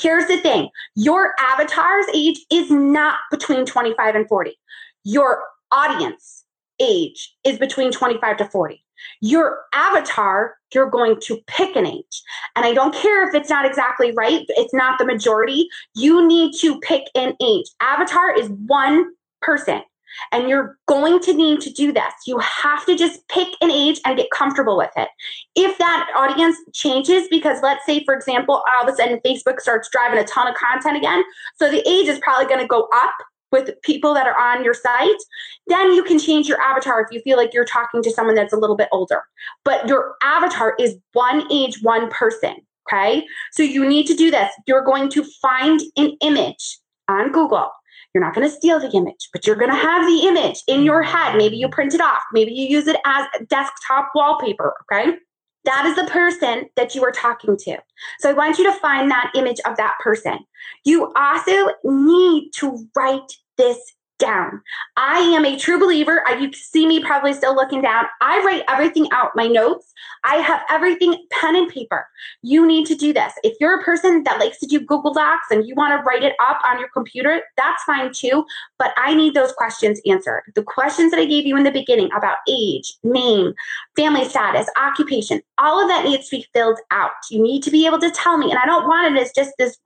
Here's 0.00 0.26
the 0.26 0.38
thing 0.38 0.70
your 0.94 1.34
avatar's 1.38 2.06
age 2.14 2.38
is 2.50 2.70
not 2.70 3.18
between 3.30 3.66
25 3.66 4.14
and 4.14 4.28
40. 4.28 4.58
Your 5.04 5.42
audience 5.70 6.44
age 6.80 7.34
is 7.44 7.58
between 7.58 7.92
25 7.92 8.38
to 8.38 8.44
40. 8.46 8.82
Your 9.20 9.60
avatar, 9.72 10.56
you're 10.74 10.90
going 10.90 11.20
to 11.22 11.38
pick 11.46 11.76
an 11.76 11.86
age. 11.86 12.22
And 12.54 12.64
I 12.64 12.74
don't 12.74 12.94
care 12.94 13.28
if 13.28 13.34
it's 13.34 13.50
not 13.50 13.64
exactly 13.64 14.12
right, 14.16 14.44
it's 14.48 14.74
not 14.74 14.98
the 14.98 15.06
majority. 15.06 15.68
You 15.94 16.26
need 16.26 16.54
to 16.60 16.78
pick 16.80 17.04
an 17.14 17.34
age. 17.40 17.66
Avatar 17.80 18.36
is 18.38 18.48
one 18.66 19.06
person. 19.42 19.82
And 20.32 20.48
you're 20.48 20.78
going 20.86 21.20
to 21.20 21.34
need 21.34 21.60
to 21.60 21.70
do 21.70 21.92
this. 21.92 22.12
You 22.26 22.38
have 22.38 22.86
to 22.86 22.96
just 22.96 23.26
pick 23.28 23.48
an 23.60 23.70
age 23.70 24.00
and 24.06 24.16
get 24.16 24.30
comfortable 24.30 24.76
with 24.76 24.90
it. 24.96 25.08
If 25.54 25.76
that 25.76 26.08
audience 26.16 26.56
changes, 26.72 27.28
because 27.30 27.60
let's 27.62 27.84
say, 27.84 28.02
for 28.04 28.14
example, 28.14 28.62
all 28.72 28.88
of 28.88 28.92
a 28.92 28.96
sudden 28.96 29.20
Facebook 29.24 29.60
starts 29.60 29.90
driving 29.90 30.18
a 30.18 30.24
ton 30.24 30.48
of 30.48 30.54
content 30.54 30.96
again, 30.96 31.22
so 31.56 31.70
the 31.70 31.86
age 31.86 32.08
is 32.08 32.18
probably 32.20 32.46
going 32.46 32.60
to 32.60 32.66
go 32.66 32.88
up 32.94 33.12
with 33.52 33.70
people 33.82 34.14
that 34.14 34.26
are 34.26 34.38
on 34.38 34.64
your 34.64 34.74
site, 34.74 35.16
then 35.66 35.92
you 35.92 36.02
can 36.02 36.18
change 36.18 36.48
your 36.48 36.60
avatar 36.60 37.00
if 37.00 37.08
you 37.10 37.20
feel 37.20 37.36
like 37.36 37.54
you're 37.54 37.64
talking 37.64 38.02
to 38.02 38.10
someone 38.10 38.34
that's 38.34 38.52
a 38.52 38.58
little 38.58 38.76
bit 38.76 38.88
older. 38.92 39.22
But 39.64 39.88
your 39.88 40.16
avatar 40.22 40.74
is 40.78 40.96
one 41.12 41.50
age, 41.52 41.78
one 41.82 42.10
person. 42.10 42.56
Okay. 42.88 43.24
So 43.52 43.62
you 43.62 43.86
need 43.86 44.06
to 44.06 44.14
do 44.14 44.30
this. 44.30 44.50
You're 44.66 44.84
going 44.84 45.08
to 45.10 45.24
find 45.42 45.80
an 45.96 46.16
image 46.20 46.78
on 47.08 47.32
Google. 47.32 47.70
You're 48.14 48.24
not 48.24 48.34
going 48.34 48.48
to 48.48 48.54
steal 48.54 48.78
the 48.80 48.90
image, 48.92 49.28
but 49.32 49.46
you're 49.46 49.56
going 49.56 49.70
to 49.70 49.76
have 49.76 50.06
the 50.06 50.26
image 50.26 50.62
in 50.68 50.84
your 50.84 51.02
head. 51.02 51.36
Maybe 51.36 51.56
you 51.56 51.68
print 51.68 51.94
it 51.94 52.00
off. 52.00 52.22
Maybe 52.32 52.52
you 52.52 52.66
use 52.66 52.86
it 52.86 52.96
as 53.04 53.26
desktop 53.48 54.10
wallpaper. 54.14 54.74
Okay. 54.90 55.16
That 55.66 55.84
is 55.84 55.96
the 55.96 56.10
person 56.10 56.70
that 56.76 56.94
you 56.94 57.04
are 57.04 57.12
talking 57.12 57.56
to. 57.58 57.78
So 58.20 58.30
I 58.30 58.32
want 58.32 58.56
you 58.56 58.64
to 58.64 58.78
find 58.78 59.10
that 59.10 59.32
image 59.34 59.58
of 59.66 59.76
that 59.76 59.96
person. 60.02 60.38
You 60.84 61.12
also 61.14 61.72
need 61.84 62.52
to 62.54 62.88
write 62.96 63.32
this 63.58 63.78
down. 64.18 64.62
I 64.96 65.18
am 65.18 65.44
a 65.44 65.58
true 65.58 65.78
believer. 65.78 66.22
I, 66.26 66.36
you 66.38 66.52
see 66.52 66.86
me 66.86 67.02
probably 67.02 67.32
still 67.32 67.54
looking 67.54 67.82
down. 67.82 68.06
I 68.20 68.42
write 68.44 68.62
everything 68.68 69.08
out, 69.12 69.32
my 69.34 69.46
notes. 69.46 69.92
I 70.24 70.36
have 70.36 70.62
everything 70.70 71.26
pen 71.30 71.56
and 71.56 71.68
paper. 71.68 72.06
You 72.42 72.66
need 72.66 72.86
to 72.86 72.94
do 72.94 73.12
this. 73.12 73.32
If 73.42 73.56
you're 73.60 73.78
a 73.78 73.84
person 73.84 74.22
that 74.24 74.38
likes 74.38 74.58
to 74.60 74.66
do 74.66 74.80
Google 74.80 75.12
Docs 75.12 75.46
and 75.50 75.66
you 75.66 75.74
want 75.74 75.98
to 75.98 76.02
write 76.04 76.22
it 76.22 76.34
up 76.40 76.60
on 76.66 76.78
your 76.78 76.88
computer, 76.88 77.42
that's 77.56 77.82
fine 77.84 78.12
too. 78.12 78.44
But 78.78 78.92
I 78.96 79.14
need 79.14 79.34
those 79.34 79.52
questions 79.52 80.00
answered. 80.06 80.42
The 80.54 80.62
questions 80.62 81.10
that 81.12 81.20
I 81.20 81.26
gave 81.26 81.46
you 81.46 81.56
in 81.56 81.64
the 81.64 81.70
beginning 81.70 82.10
about 82.16 82.38
age, 82.48 82.94
name, 83.04 83.52
family 83.96 84.28
status, 84.28 84.68
occupation, 84.76 85.42
all 85.58 85.80
of 85.80 85.88
that 85.88 86.04
needs 86.04 86.28
to 86.28 86.36
be 86.36 86.46
filled 86.52 86.78
out. 86.90 87.12
You 87.30 87.42
need 87.42 87.62
to 87.64 87.70
be 87.70 87.86
able 87.86 88.00
to 88.00 88.10
tell 88.10 88.38
me. 88.38 88.50
And 88.50 88.58
I 88.58 88.66
don't 88.66 88.88
want 88.88 89.14
it 89.14 89.20
as 89.20 89.32
just 89.32 89.52
this 89.58 89.78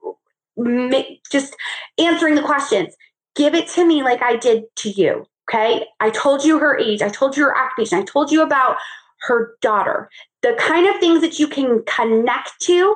just 1.31 1.55
answering 1.97 2.35
the 2.35 2.41
questions 2.41 2.93
give 3.41 3.55
it 3.55 3.67
to 3.67 3.83
me 3.83 4.03
like 4.03 4.21
I 4.21 4.35
did 4.35 4.65
to 4.77 4.89
you. 4.89 5.25
Okay. 5.49 5.87
I 5.99 6.11
told 6.11 6.45
you 6.45 6.59
her 6.59 6.77
age. 6.77 7.01
I 7.01 7.09
told 7.09 7.35
you 7.35 7.45
her 7.45 7.57
occupation. 7.57 7.97
I 7.97 8.03
told 8.03 8.31
you 8.31 8.43
about 8.43 8.77
her 9.21 9.55
daughter. 9.61 10.09
The 10.43 10.55
kind 10.59 10.87
of 10.87 10.99
things 10.99 11.21
that 11.21 11.39
you 11.39 11.47
can 11.47 11.83
connect 11.87 12.51
to, 12.61 12.95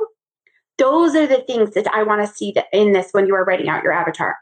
those 0.78 1.16
are 1.16 1.26
the 1.26 1.42
things 1.48 1.74
that 1.74 1.88
I 1.92 2.04
want 2.04 2.22
to 2.22 2.32
see 2.32 2.54
in 2.72 2.92
this 2.92 3.10
when 3.12 3.26
you 3.26 3.34
are 3.34 3.44
writing 3.44 3.70
out 3.70 3.84
your 3.84 3.92
avatar. 3.92 4.38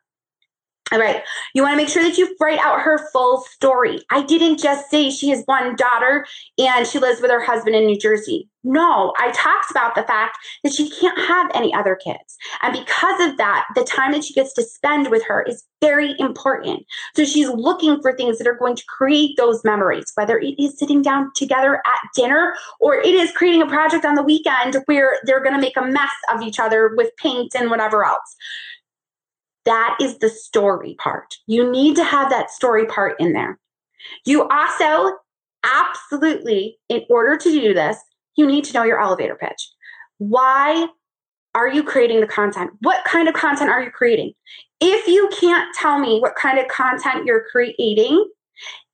All 0.93 0.99
right. 0.99 1.23
You 1.55 1.63
want 1.63 1.73
to 1.73 1.77
make 1.77 1.89
sure 1.89 2.03
that 2.03 2.19
you 2.19 2.35
write 2.39 2.59
out 2.59 2.81
her 2.81 3.09
full 3.11 3.41
story. 3.41 4.03
I 4.11 4.21
didn't 4.21 4.59
just 4.59 4.91
say 4.91 5.09
she 5.09 5.29
has 5.29 5.41
one 5.45 5.75
daughter 5.75 6.23
and 6.59 6.85
she 6.85 6.99
lives 6.99 7.19
with 7.19 7.31
her 7.31 7.43
husband 7.43 7.75
in 7.75 7.87
New 7.87 7.97
Jersey. 7.97 8.47
No, 8.63 9.11
I 9.17 9.31
talked 9.31 9.71
about 9.71 9.95
the 9.95 10.03
fact 10.03 10.37
that 10.63 10.71
she 10.71 10.91
can't 10.91 11.17
have 11.17 11.49
any 11.55 11.73
other 11.73 11.95
kids. 11.95 12.37
And 12.61 12.73
because 12.73 13.27
of 13.27 13.37
that, 13.37 13.65
the 13.73 13.83
time 13.83 14.11
that 14.11 14.23
she 14.23 14.35
gets 14.35 14.53
to 14.53 14.63
spend 14.63 15.09
with 15.09 15.23
her 15.25 15.41
is 15.41 15.65
very 15.81 16.13
important. 16.19 16.85
So 17.15 17.25
she's 17.25 17.49
looking 17.49 17.99
for 18.01 18.15
things 18.15 18.37
that 18.37 18.47
are 18.47 18.53
going 18.53 18.75
to 18.75 18.85
create 18.85 19.35
those 19.35 19.63
memories, 19.65 20.11
whether 20.13 20.37
it 20.37 20.55
is 20.59 20.77
sitting 20.77 21.01
down 21.01 21.31
together 21.35 21.77
at 21.77 22.09
dinner 22.15 22.53
or 22.79 22.95
it 22.95 23.15
is 23.15 23.31
creating 23.31 23.63
a 23.63 23.67
project 23.67 24.05
on 24.05 24.13
the 24.13 24.23
weekend 24.23 24.77
where 24.85 25.17
they're 25.25 25.43
going 25.43 25.55
to 25.55 25.61
make 25.61 25.75
a 25.75 25.81
mess 25.81 26.13
of 26.31 26.41
each 26.43 26.59
other 26.59 26.93
with 26.95 27.09
paint 27.17 27.55
and 27.55 27.69
whatever 27.69 28.05
else. 28.05 28.35
That 29.65 29.97
is 30.01 30.17
the 30.19 30.29
story 30.29 30.95
part. 30.99 31.35
You 31.47 31.69
need 31.69 31.95
to 31.95 32.03
have 32.03 32.29
that 32.29 32.51
story 32.51 32.85
part 32.85 33.19
in 33.19 33.33
there. 33.33 33.59
You 34.25 34.47
also 34.49 35.17
absolutely, 35.63 36.77
in 36.89 37.03
order 37.09 37.37
to 37.37 37.49
do 37.51 37.73
this, 37.73 37.97
you 38.35 38.45
need 38.45 38.65
to 38.65 38.73
know 38.73 38.83
your 38.83 38.99
elevator 38.99 39.35
pitch. 39.35 39.71
Why 40.17 40.87
are 41.55 41.67
you 41.67 41.83
creating 41.83 42.19
the 42.19 42.27
content? 42.27 42.71
What 42.81 43.03
kind 43.05 43.27
of 43.27 43.35
content 43.35 43.69
are 43.69 43.83
you 43.83 43.91
creating? 43.91 44.33
If 44.81 45.07
you 45.07 45.29
can't 45.39 45.73
tell 45.75 45.99
me 45.99 46.19
what 46.19 46.35
kind 46.35 46.59
of 46.59 46.67
content 46.67 47.25
you're 47.25 47.45
creating, 47.51 48.27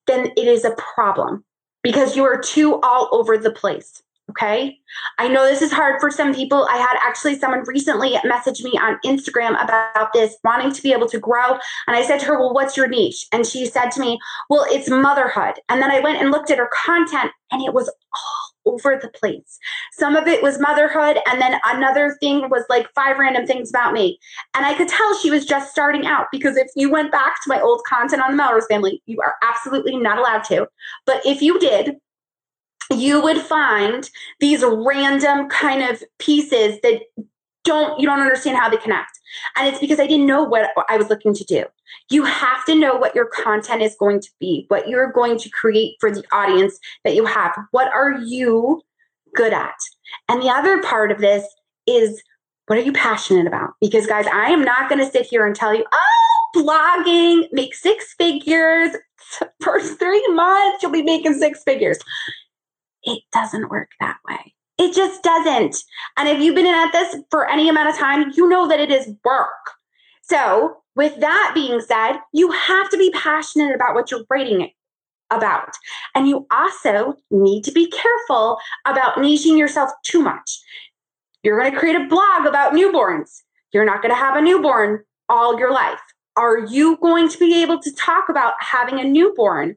then 0.08 0.32
it 0.38 0.48
is 0.48 0.66
a 0.66 0.76
problem 0.76 1.44
because 1.84 2.16
you 2.16 2.26
are 2.26 2.40
too 2.40 2.80
all 2.82 3.10
over 3.12 3.38
the 3.38 3.52
place. 3.52 4.04
Okay. 4.30 4.78
I 5.18 5.28
know 5.28 5.46
this 5.46 5.62
is 5.62 5.72
hard 5.72 6.00
for 6.00 6.12
some 6.12 6.36
people. 6.36 6.68
I 6.70 6.78
had 6.78 6.98
actually 7.02 7.38
someone 7.40 7.64
recently 7.66 8.16
message 8.24 8.62
me 8.62 8.72
on 8.72 9.00
Instagram 9.04 9.62
about 9.62 10.14
this, 10.14 10.38
wanting 10.44 10.72
to 10.72 10.82
be 10.84 10.92
able 10.94 11.08
to 11.08 11.20
grow. 11.20 11.54
And 11.88 11.96
I 11.96 12.04
said 12.04 12.20
to 12.20 12.26
her, 12.28 12.40
Well, 12.40 12.54
what's 12.54 12.78
your 12.78 12.88
niche? 12.88 13.28
And 13.32 13.46
she 13.46 13.66
said 13.66 13.90
to 13.92 14.00
me, 14.00 14.20
Well, 14.50 14.66
it's 14.70 14.90
motherhood. 14.90 15.56
And 15.68 15.82
then 15.82 15.90
I 15.90 16.00
went 16.00 16.22
and 16.22 16.32
looked 16.32 16.52
at 16.52 16.60
her 16.60 16.70
content 16.74 17.32
and 17.52 17.64
it 17.64 17.74
was 17.74 17.90
all 18.14 18.74
over 18.74 19.00
the 19.02 19.10
place. 19.10 19.58
Some 19.94 20.16
of 20.16 20.28
it 20.28 20.44
was 20.44 20.60
motherhood. 20.60 21.18
And 21.26 21.42
then 21.42 21.60
another 21.66 22.18
thing 22.20 22.50
was 22.50 22.66
like 22.70 22.88
five 22.94 23.18
random 23.18 23.48
things 23.48 23.70
about 23.70 23.94
me. 23.94 24.20
And 24.54 24.66
I 24.66 24.76
could 24.76 24.88
tell 24.88 25.18
she 25.18 25.32
was 25.32 25.46
just 25.46 25.72
starting 25.72 26.06
out 26.06 26.28
because 26.32 26.56
if 26.56 26.68
you 26.76 26.92
went 26.92 27.12
back 27.12 27.42
to 27.42 27.50
my 27.50 27.60
old 27.60 27.82
content 27.88 28.22
on 28.22 28.32
the 28.32 28.38
Melrose 28.38 28.68
family, 28.68 29.02
you 29.08 29.20
are 29.22 29.36
absolutely 29.42 29.98
not 29.98 30.20
allowed 30.20 30.44
to. 30.46 30.68
But 31.06 31.26
if 31.26 31.42
you 31.42 31.60
did, 31.60 31.96
you 32.92 33.22
would 33.22 33.38
find 33.38 34.10
these 34.40 34.64
random 34.64 35.48
kind 35.50 35.84
of 35.84 36.04
pieces 36.18 36.80
that 36.82 37.02
don't 37.64 38.00
you 38.00 38.08
don't 38.08 38.20
understand 38.20 38.58
how 38.58 38.70
they 38.70 38.78
connect. 38.78 39.20
And 39.56 39.68
it's 39.68 39.80
because 39.80 40.00
i 40.00 40.08
didn't 40.08 40.26
know 40.26 40.44
what 40.44 40.72
i 40.90 40.98
was 40.98 41.10
looking 41.10 41.34
to 41.34 41.44
do. 41.44 41.66
You 42.10 42.24
have 42.24 42.66
to 42.66 42.76
know 42.76 42.96
what 42.96 43.16
your 43.16 43.28
content 43.28 43.82
is 43.82 43.96
going 44.00 44.22
to 44.22 44.30
be 44.40 44.66
what 44.70 44.88
you're 44.88 45.12
going 45.12 45.38
to 45.40 45.50
create 45.50 45.96
for 46.00 46.12
the 46.12 46.24
audience 46.32 46.80
that 47.04 47.16
you 47.16 47.26
have. 47.26 47.56
What 47.72 47.92
are 47.94 48.20
you 48.20 48.82
good 49.36 49.54
at? 49.54 49.76
And 50.28 50.42
the 50.42 50.50
other 50.50 50.82
part 50.82 51.12
of 51.12 51.20
this 51.20 51.46
is 51.86 52.24
what 52.68 52.78
are 52.78 52.84
you 52.84 52.94
passionate 52.94 53.48
about? 53.48 53.72
Because 53.82 54.08
guys 54.08 54.26
i 54.34 54.50
am 54.50 54.64
not 54.64 54.90
going 54.90 55.04
to 55.04 55.12
sit 55.12 55.26
here 55.26 55.46
and 55.46 55.56
tell 55.56 55.76
you 55.76 55.86
oh 55.92 56.52
blogging 56.56 57.48
make 57.52 57.76
six 57.76 58.16
figures. 58.18 58.96
First 59.62 60.00
three 60.00 60.26
months 60.30 60.82
you'll 60.82 60.92
be 60.92 61.04
making 61.04 61.36
six 61.36 61.62
figures 61.64 62.00
it 63.04 63.24
doesn't 63.32 63.70
work 63.70 63.90
that 64.00 64.18
way. 64.28 64.54
It 64.78 64.94
just 64.94 65.24
doesn't. 65.24 65.76
And 66.18 66.30
if 66.30 66.40
you've 66.40 66.56
been 66.56 66.66
at 66.66 66.92
this 66.92 67.18
for 67.30 67.50
any 67.50 67.68
amount 67.68 67.90
of 67.90 67.98
time, 67.98 68.32
you 68.36 68.48
know 68.48 68.68
that 68.68 68.80
it 68.80 68.92
is 68.92 69.12
work. 69.26 69.50
So, 70.22 70.78
with 70.96 71.20
that 71.20 71.52
being 71.54 71.82
said, 71.82 72.20
you 72.34 72.52
have 72.52 72.90
to 72.90 72.98
be 72.98 73.12
passionate 73.12 73.74
about 73.74 73.96
what 73.96 74.12
you're 74.12 74.26
writing 74.30 74.70
about. 75.32 75.70
And 76.16 76.28
you 76.28 76.48
also 76.52 77.16
need 77.32 77.64
to 77.64 77.72
be 77.72 77.90
careful 77.90 78.58
about 78.86 79.16
niching 79.16 79.58
yourself 79.58 79.92
too 80.04 80.22
much. 80.22 80.60
You're 81.44 81.60
going 81.60 81.72
to 81.72 81.80
create 81.80 81.96
a 81.96 82.08
blog 82.08 82.46
about 82.46 82.74
newborns. 82.74 83.42
You're 83.74 83.86
not 83.86 84.02
going 84.02 84.14
to 84.14 84.20
have 84.20 84.36
a 84.36 84.42
newborn 84.42 85.04
all 85.30 85.58
your 85.58 85.72
life. 85.72 86.00
Are 86.36 86.60
you 86.60 86.98
going 87.02 87.30
to 87.30 87.38
be 87.38 87.62
able 87.62 87.80
to 87.80 87.96
talk 87.96 88.30
about 88.30 88.54
having 88.60 89.00
a 89.00 89.04
newborn? 89.04 89.76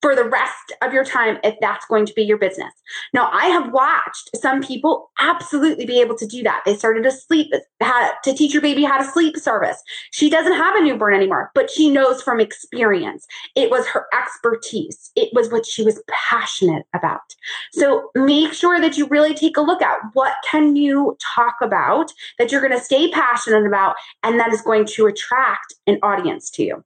For 0.00 0.14
the 0.14 0.24
rest 0.24 0.72
of 0.82 0.92
your 0.92 1.04
time 1.04 1.38
if 1.42 1.56
that's 1.60 1.84
going 1.86 2.06
to 2.06 2.12
be 2.14 2.22
your 2.22 2.38
business. 2.38 2.72
Now, 3.12 3.30
I 3.32 3.46
have 3.46 3.72
watched 3.72 4.30
some 4.36 4.62
people 4.62 5.10
absolutely 5.18 5.86
be 5.86 6.00
able 6.00 6.16
to 6.16 6.26
do 6.26 6.42
that. 6.44 6.62
They 6.64 6.76
started 6.76 7.02
to 7.02 7.10
sleep, 7.10 7.52
to 7.80 8.34
teach 8.34 8.52
your 8.52 8.62
baby 8.62 8.84
how 8.84 8.98
to 8.98 9.10
sleep 9.10 9.36
service. 9.36 9.82
She 10.12 10.30
doesn't 10.30 10.54
have 10.54 10.76
a 10.76 10.82
newborn 10.82 11.14
anymore, 11.14 11.50
but 11.54 11.70
she 11.70 11.90
knows 11.90 12.22
from 12.22 12.40
experience. 12.40 13.26
It 13.56 13.70
was 13.70 13.86
her 13.88 14.06
expertise. 14.14 15.10
It 15.16 15.30
was 15.32 15.50
what 15.50 15.66
she 15.66 15.82
was 15.82 16.02
passionate 16.08 16.86
about. 16.94 17.34
So 17.72 18.10
make 18.14 18.52
sure 18.52 18.80
that 18.80 18.96
you 18.96 19.06
really 19.08 19.34
take 19.34 19.56
a 19.56 19.62
look 19.62 19.82
at 19.82 19.98
what 20.12 20.34
can 20.48 20.76
you 20.76 21.16
talk 21.34 21.56
about 21.60 22.12
that 22.38 22.52
you're 22.52 22.60
going 22.60 22.78
to 22.78 22.84
stay 22.84 23.10
passionate 23.10 23.66
about 23.66 23.96
and 24.22 24.38
that 24.38 24.52
is 24.52 24.62
going 24.62 24.86
to 24.86 25.06
attract 25.06 25.74
an 25.86 25.98
audience 26.02 26.50
to 26.50 26.62
you. 26.62 26.84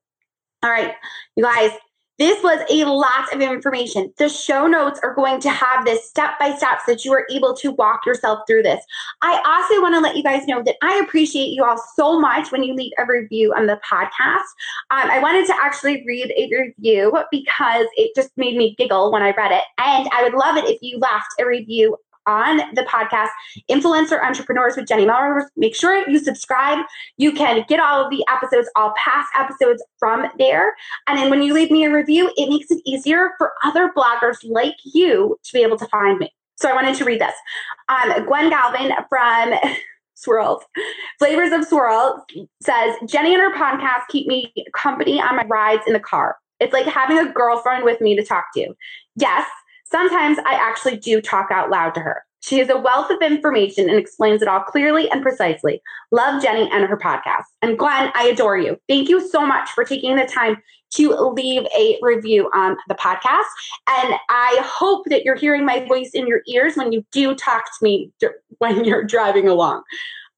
All 0.63 0.71
right, 0.71 0.95
you 1.37 1.43
guys, 1.43 1.73
this 2.19 2.43
was 2.43 2.61
a 2.71 2.85
lot 2.85 3.33
of 3.33 3.41
information. 3.41 4.13
The 4.19 4.29
show 4.29 4.67
notes 4.67 5.01
are 5.03 5.15
going 5.15 5.41
to 5.41 5.51
have 5.51 5.85
this 5.85 6.09
step 6.09 6.39
by 6.39 6.55
step 6.55 6.81
so 6.85 6.93
that 6.93 7.05
you 7.05 7.13
are 7.13 7.27
able 7.31 7.55
to 7.55 7.73
walk 7.73 8.05
yourself 8.07 8.41
through 8.47 8.63
this. 8.63 8.85
I 9.23 9.41
also 9.45 9.83
want 9.83 9.95
to 9.95 10.01
let 10.01 10.17
you 10.17 10.23
guys 10.23 10.47
know 10.47 10.63
that 10.63 10.77
I 10.83 11.01
appreciate 11.03 11.49
you 11.49 11.65
all 11.65 11.83
so 11.97 12.21
much 12.21 12.53
when 12.53 12.63
you 12.63 12.75
leave 12.75 12.93
a 12.99 13.07
review 13.07 13.53
on 13.55 13.67
the 13.67 13.81
podcast. 13.91 14.49
Um, 14.91 15.11
I 15.11 15.19
wanted 15.21 15.47
to 15.47 15.55
actually 15.61 16.05
read 16.07 16.33
a 16.37 16.51
review 16.51 17.19
because 17.31 17.87
it 17.97 18.13
just 18.15 18.31
made 18.37 18.57
me 18.57 18.75
giggle 18.77 19.11
when 19.11 19.23
I 19.23 19.33
read 19.33 19.53
it. 19.53 19.65
And 19.79 20.09
I 20.13 20.23
would 20.23 20.35
love 20.35 20.57
it 20.57 20.67
if 20.67 20.79
you 20.83 20.99
left 20.99 21.35
a 21.41 21.47
review 21.47 21.97
on 22.27 22.59
the 22.75 22.83
podcast, 22.83 23.29
Influencer 23.71 24.23
Entrepreneurs 24.23 24.77
with 24.77 24.87
Jenny 24.87 25.07
Melrose. 25.07 25.45
Make 25.57 25.75
sure 25.75 26.09
you 26.09 26.19
subscribe. 26.19 26.85
You 27.17 27.33
can 27.33 27.65
get 27.69 27.81
all 27.81 28.05
of 28.05 28.11
the 28.11 28.25
episodes, 28.31 28.69
all 28.77 28.93
past 28.97 29.29
episodes 29.37 29.83
from 29.99 30.27
there. 30.39 30.75
And 31.09 31.19
then 31.19 31.31
when 31.31 31.43
you 31.43 31.55
leave 31.55 31.71
me 31.71 31.85
a 31.85 31.93
review, 31.93 32.31
it 32.37 32.49
makes 32.49 32.71
it 32.71 32.81
easier 32.85 33.31
for 33.39 33.53
other 33.65 33.93
bloggers 33.97 34.39
like 34.45 34.77
you 34.85 35.39
to 35.45 35.53
be 35.53 35.63
able 35.63 35.79
to 35.79 35.87
find 35.87 36.19
me. 36.19 36.33
So 36.57 36.69
I 36.69 36.75
wanted 36.75 36.97
to 36.97 37.05
read 37.05 37.21
this. 37.21 37.35
Um, 37.89 38.25
Gwen 38.27 38.51
Galvin 38.51 38.93
from 39.09 39.55
Swirls, 40.15 40.63
Flavors 41.19 41.51
of 41.51 41.65
Swirl 41.65 42.25
says, 42.63 42.95
Jenny 43.07 43.35
and 43.35 43.43
her 43.43 43.53
podcast 43.53 44.07
keep 44.09 44.29
me 44.29 44.53
company 44.73 45.21
on 45.21 45.37
my 45.37 45.45
rides 45.47 45.83
in 45.87 45.93
the 45.93 46.01
car. 46.01 46.37
It's 46.61 46.73
like 46.73 46.87
having 46.87 47.19
a 47.19 47.33
girlfriend 47.33 47.85
with 47.85 48.01
me 48.01 48.15
to 48.15 48.25
talk 48.25 48.45
to. 48.55 48.73
Yes, 49.17 49.49
Sometimes 49.93 50.39
I 50.47 50.55
actually 50.55 50.97
do 50.97 51.21
talk 51.21 51.51
out 51.51 51.71
loud 51.71 51.95
to 51.95 52.01
her. 52.01 52.25
She 52.41 52.59
is 52.59 52.71
a 52.71 52.79
wealth 52.79 53.11
of 53.11 53.23
information 53.23 53.89
and 53.89 53.99
explains 53.99 54.43
it 54.43 54.49
all 54.49 54.61
clearly 54.61 55.09
and 55.11 55.23
precisely. 55.23 55.81
Love 56.11 56.43
Jenny 56.43 56.69
and 56.73 56.85
her 56.87 56.97
podcast. 56.97 57.45
And 57.61 57.79
Glenn, 57.79 58.11
I 58.15 58.25
adore 58.25 58.59
you. 58.59 58.79
Thank 58.89 59.09
you 59.09 59.27
so 59.29 59.47
much 59.47 59.71
for 59.71 59.85
taking 59.85 60.17
the 60.17 60.25
time 60.25 60.57
to 60.95 61.11
leave 61.11 61.65
a 61.79 61.99
review 62.03 62.51
on 62.55 62.77
the 62.89 62.95
podcast. 62.95 63.45
And 63.89 64.15
I 64.29 64.61
hope 64.65 65.05
that 65.07 65.25
you're 65.25 65.37
hearing 65.37 65.65
my 65.65 65.85
voice 65.87 66.11
in 66.15 66.27
your 66.27 66.41
ears 66.49 66.75
when 66.75 66.91
you 66.91 67.05
do 67.13 67.35
talk 67.35 67.65
to 67.65 67.83
me 67.83 68.11
when 68.59 68.85
you're 68.85 69.05
driving 69.05 69.47
along. 69.47 69.83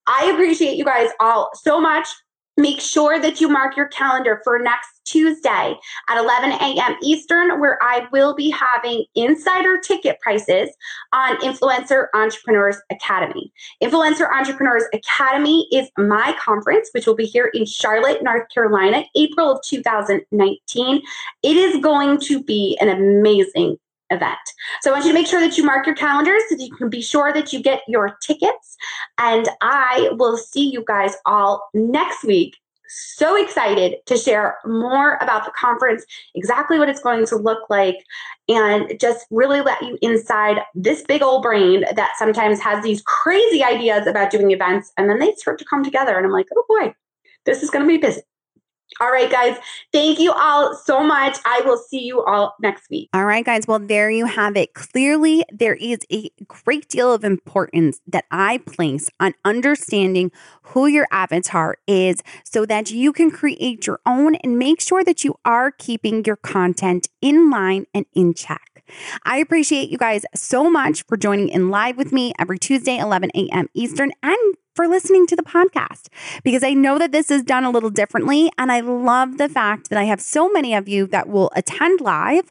I 0.06 0.30
appreciate 0.32 0.76
you 0.76 0.84
guys 0.84 1.10
all 1.20 1.50
so 1.54 1.80
much. 1.80 2.08
Make 2.56 2.80
sure 2.80 3.18
that 3.18 3.40
you 3.40 3.48
mark 3.48 3.76
your 3.76 3.88
calendar 3.88 4.40
for 4.44 4.58
next 4.60 4.88
Tuesday 5.04 5.76
at 6.08 6.18
11 6.18 6.52
a.m. 6.52 6.96
Eastern, 7.02 7.60
where 7.60 7.78
I 7.82 8.06
will 8.12 8.34
be 8.34 8.50
having 8.50 9.04
insider 9.14 9.78
ticket 9.78 10.20
prices 10.20 10.70
on 11.12 11.36
Influencer 11.38 12.06
Entrepreneurs 12.14 12.76
Academy. 12.90 13.52
Influencer 13.82 14.32
Entrepreneurs 14.32 14.84
Academy 14.92 15.66
is 15.72 15.88
my 15.98 16.34
conference, 16.40 16.90
which 16.92 17.06
will 17.06 17.16
be 17.16 17.26
here 17.26 17.50
in 17.54 17.66
Charlotte, 17.66 18.22
North 18.22 18.48
Carolina, 18.52 19.04
April 19.16 19.50
of 19.50 19.60
2019. 19.64 21.02
It 21.42 21.56
is 21.56 21.82
going 21.82 22.18
to 22.20 22.42
be 22.42 22.78
an 22.80 22.88
amazing 22.88 23.78
event. 24.14 24.38
So 24.81 24.90
I 24.90 24.94
want 24.94 25.05
you 25.05 25.11
to 25.11 25.18
make 25.18 25.27
sure 25.27 25.40
that 25.40 25.59
you 25.59 25.64
mark 25.64 25.87
your 25.87 25.94
calendars 25.94 26.42
so 26.48 26.57
that 26.57 26.64
you 26.64 26.74
can 26.74 26.88
be 26.88 27.03
sure 27.03 27.33
that 27.33 27.53
you 27.53 27.62
get 27.62 27.83
your 27.88 28.16
tickets. 28.22 28.77
And 29.18 29.48
I 29.61 30.11
will 30.12 30.37
see 30.37 30.70
you 30.70 30.85
guys 30.87 31.14
all 31.27 31.68
next 31.74 32.24
week. 32.24 32.57
So 32.88 33.42
excited 33.42 33.96
to 34.07 34.16
share 34.16 34.59
more 34.64 35.16
about 35.16 35.44
the 35.44 35.50
conference, 35.59 36.05
exactly 36.35 36.79
what 36.79 36.88
it's 36.88 37.00
going 37.00 37.27
to 37.27 37.37
look 37.37 37.68
like, 37.68 37.96
and 38.48 38.98
just 39.00 39.27
really 39.31 39.62
let 39.62 39.83
you 39.83 39.98
inside 40.00 40.61
this 40.74 41.03
big 41.03 41.22
old 41.22 41.42
brain 41.42 41.85
that 41.96 42.12
sometimes 42.18 42.61
has 42.61 42.85
these 42.85 43.03
crazy 43.03 43.64
ideas 43.64 44.07
about 44.07 44.31
doing 44.31 44.53
events. 44.53 44.92
And 44.96 45.11
then 45.11 45.18
they 45.18 45.35
start 45.35 45.59
to 45.59 45.64
come 45.64 45.83
together. 45.83 46.16
And 46.16 46.24
I'm 46.24 46.33
like, 46.33 46.46
oh 46.55 46.64
boy, 46.68 46.94
this 47.46 47.62
is 47.64 47.70
going 47.70 47.85
to 47.85 47.88
be 47.88 47.98
busy. 47.98 48.22
All 49.00 49.10
right, 49.10 49.30
guys. 49.30 49.56
Thank 49.92 50.20
you 50.20 50.32
all 50.32 50.74
so 50.74 51.02
much. 51.02 51.38
I 51.44 51.62
will 51.64 51.78
see 51.78 52.02
you 52.02 52.22
all 52.22 52.54
next 52.60 52.88
week. 52.90 53.08
All 53.12 53.24
right, 53.24 53.44
guys. 53.44 53.66
Well, 53.66 53.80
there 53.80 54.10
you 54.10 54.26
have 54.26 54.56
it. 54.56 54.74
Clearly, 54.74 55.44
there 55.52 55.74
is 55.74 55.98
a 56.12 56.30
great 56.46 56.88
deal 56.88 57.12
of 57.12 57.24
importance 57.24 58.00
that 58.06 58.24
I 58.30 58.58
place 58.58 59.10
on 59.18 59.34
understanding 59.44 60.30
who 60.62 60.86
your 60.86 61.08
avatar 61.10 61.76
is 61.86 62.22
so 62.44 62.64
that 62.66 62.90
you 62.90 63.12
can 63.12 63.30
create 63.30 63.86
your 63.86 64.00
own 64.06 64.36
and 64.36 64.58
make 64.58 64.80
sure 64.80 65.02
that 65.02 65.24
you 65.24 65.34
are 65.44 65.72
keeping 65.72 66.24
your 66.24 66.36
content 66.36 67.08
in 67.20 67.50
line 67.50 67.86
and 67.92 68.06
in 68.14 68.32
check. 68.32 68.73
I 69.24 69.38
appreciate 69.38 69.90
you 69.90 69.98
guys 69.98 70.24
so 70.34 70.70
much 70.70 71.04
for 71.06 71.16
joining 71.16 71.48
in 71.48 71.70
live 71.70 71.96
with 71.96 72.12
me 72.12 72.32
every 72.38 72.58
Tuesday, 72.58 72.98
11 72.98 73.30
a.m. 73.34 73.68
Eastern, 73.74 74.12
and 74.22 74.56
for 74.74 74.88
listening 74.88 75.26
to 75.28 75.36
the 75.36 75.42
podcast 75.42 76.08
because 76.42 76.64
I 76.64 76.74
know 76.74 76.98
that 76.98 77.12
this 77.12 77.30
is 77.30 77.42
done 77.42 77.64
a 77.64 77.70
little 77.70 77.90
differently. 77.90 78.50
And 78.58 78.72
I 78.72 78.80
love 78.80 79.38
the 79.38 79.48
fact 79.48 79.88
that 79.90 79.98
I 79.98 80.04
have 80.04 80.20
so 80.20 80.48
many 80.50 80.74
of 80.74 80.88
you 80.88 81.06
that 81.08 81.28
will 81.28 81.50
attend 81.54 82.00
live 82.00 82.50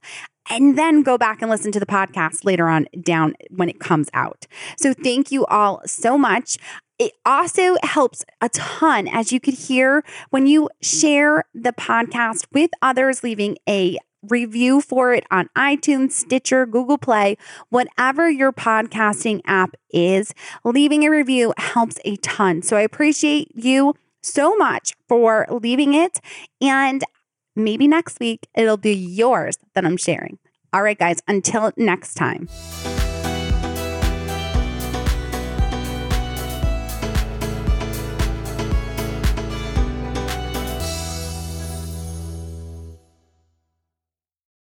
and 0.50 0.78
then 0.78 1.04
go 1.04 1.18
back 1.18 1.42
and 1.42 1.50
listen 1.50 1.72
to 1.72 1.80
the 1.80 1.86
podcast 1.86 2.44
later 2.44 2.68
on 2.68 2.88
down 3.02 3.34
when 3.50 3.70
it 3.70 3.80
comes 3.80 4.10
out. 4.14 4.46
So 4.78 4.94
thank 4.94 5.32
you 5.32 5.46
all 5.46 5.82
so 5.86 6.18
much. 6.18 6.58
It 7.00 7.14
also 7.26 7.76
helps 7.84 8.24
a 8.40 8.50
ton, 8.50 9.08
as 9.08 9.32
you 9.32 9.40
could 9.40 9.56
hear, 9.56 10.04
when 10.30 10.48
you 10.48 10.70
share 10.82 11.46
the 11.54 11.74
podcast 11.74 12.46
with 12.54 12.72
others, 12.82 13.24
leaving 13.24 13.58
a 13.68 13.98
review 14.30 14.82
for 14.82 15.14
it 15.14 15.26
on 15.32 15.50
iTunes, 15.58 16.12
Stitcher, 16.12 16.66
Google 16.66 16.98
Play, 16.98 17.38
whatever 17.70 18.30
your 18.30 18.52
podcasting 18.52 19.42
app 19.46 19.76
is. 19.92 20.34
Leaving 20.64 21.04
a 21.04 21.10
review 21.10 21.54
helps 21.58 22.00
a 22.06 22.16
ton. 22.18 22.62
So 22.62 22.78
I 22.78 22.82
appreciate 22.82 23.52
you 23.56 23.96
so 24.22 24.56
much 24.56 24.94
for 25.08 25.46
leaving 25.50 25.94
it. 25.94 26.20
And 26.62 27.04
maybe 27.56 27.88
next 27.88 28.20
week 28.20 28.48
it'll 28.56 28.78
be 28.78 28.94
yours 28.94 29.58
that 29.76 29.86
I'm 29.86 29.98
sharing. 29.98 30.40
All 30.72 30.82
right, 30.82 30.98
guys, 30.98 31.20
until 31.28 31.72
next 31.78 32.16
time. 32.16 32.50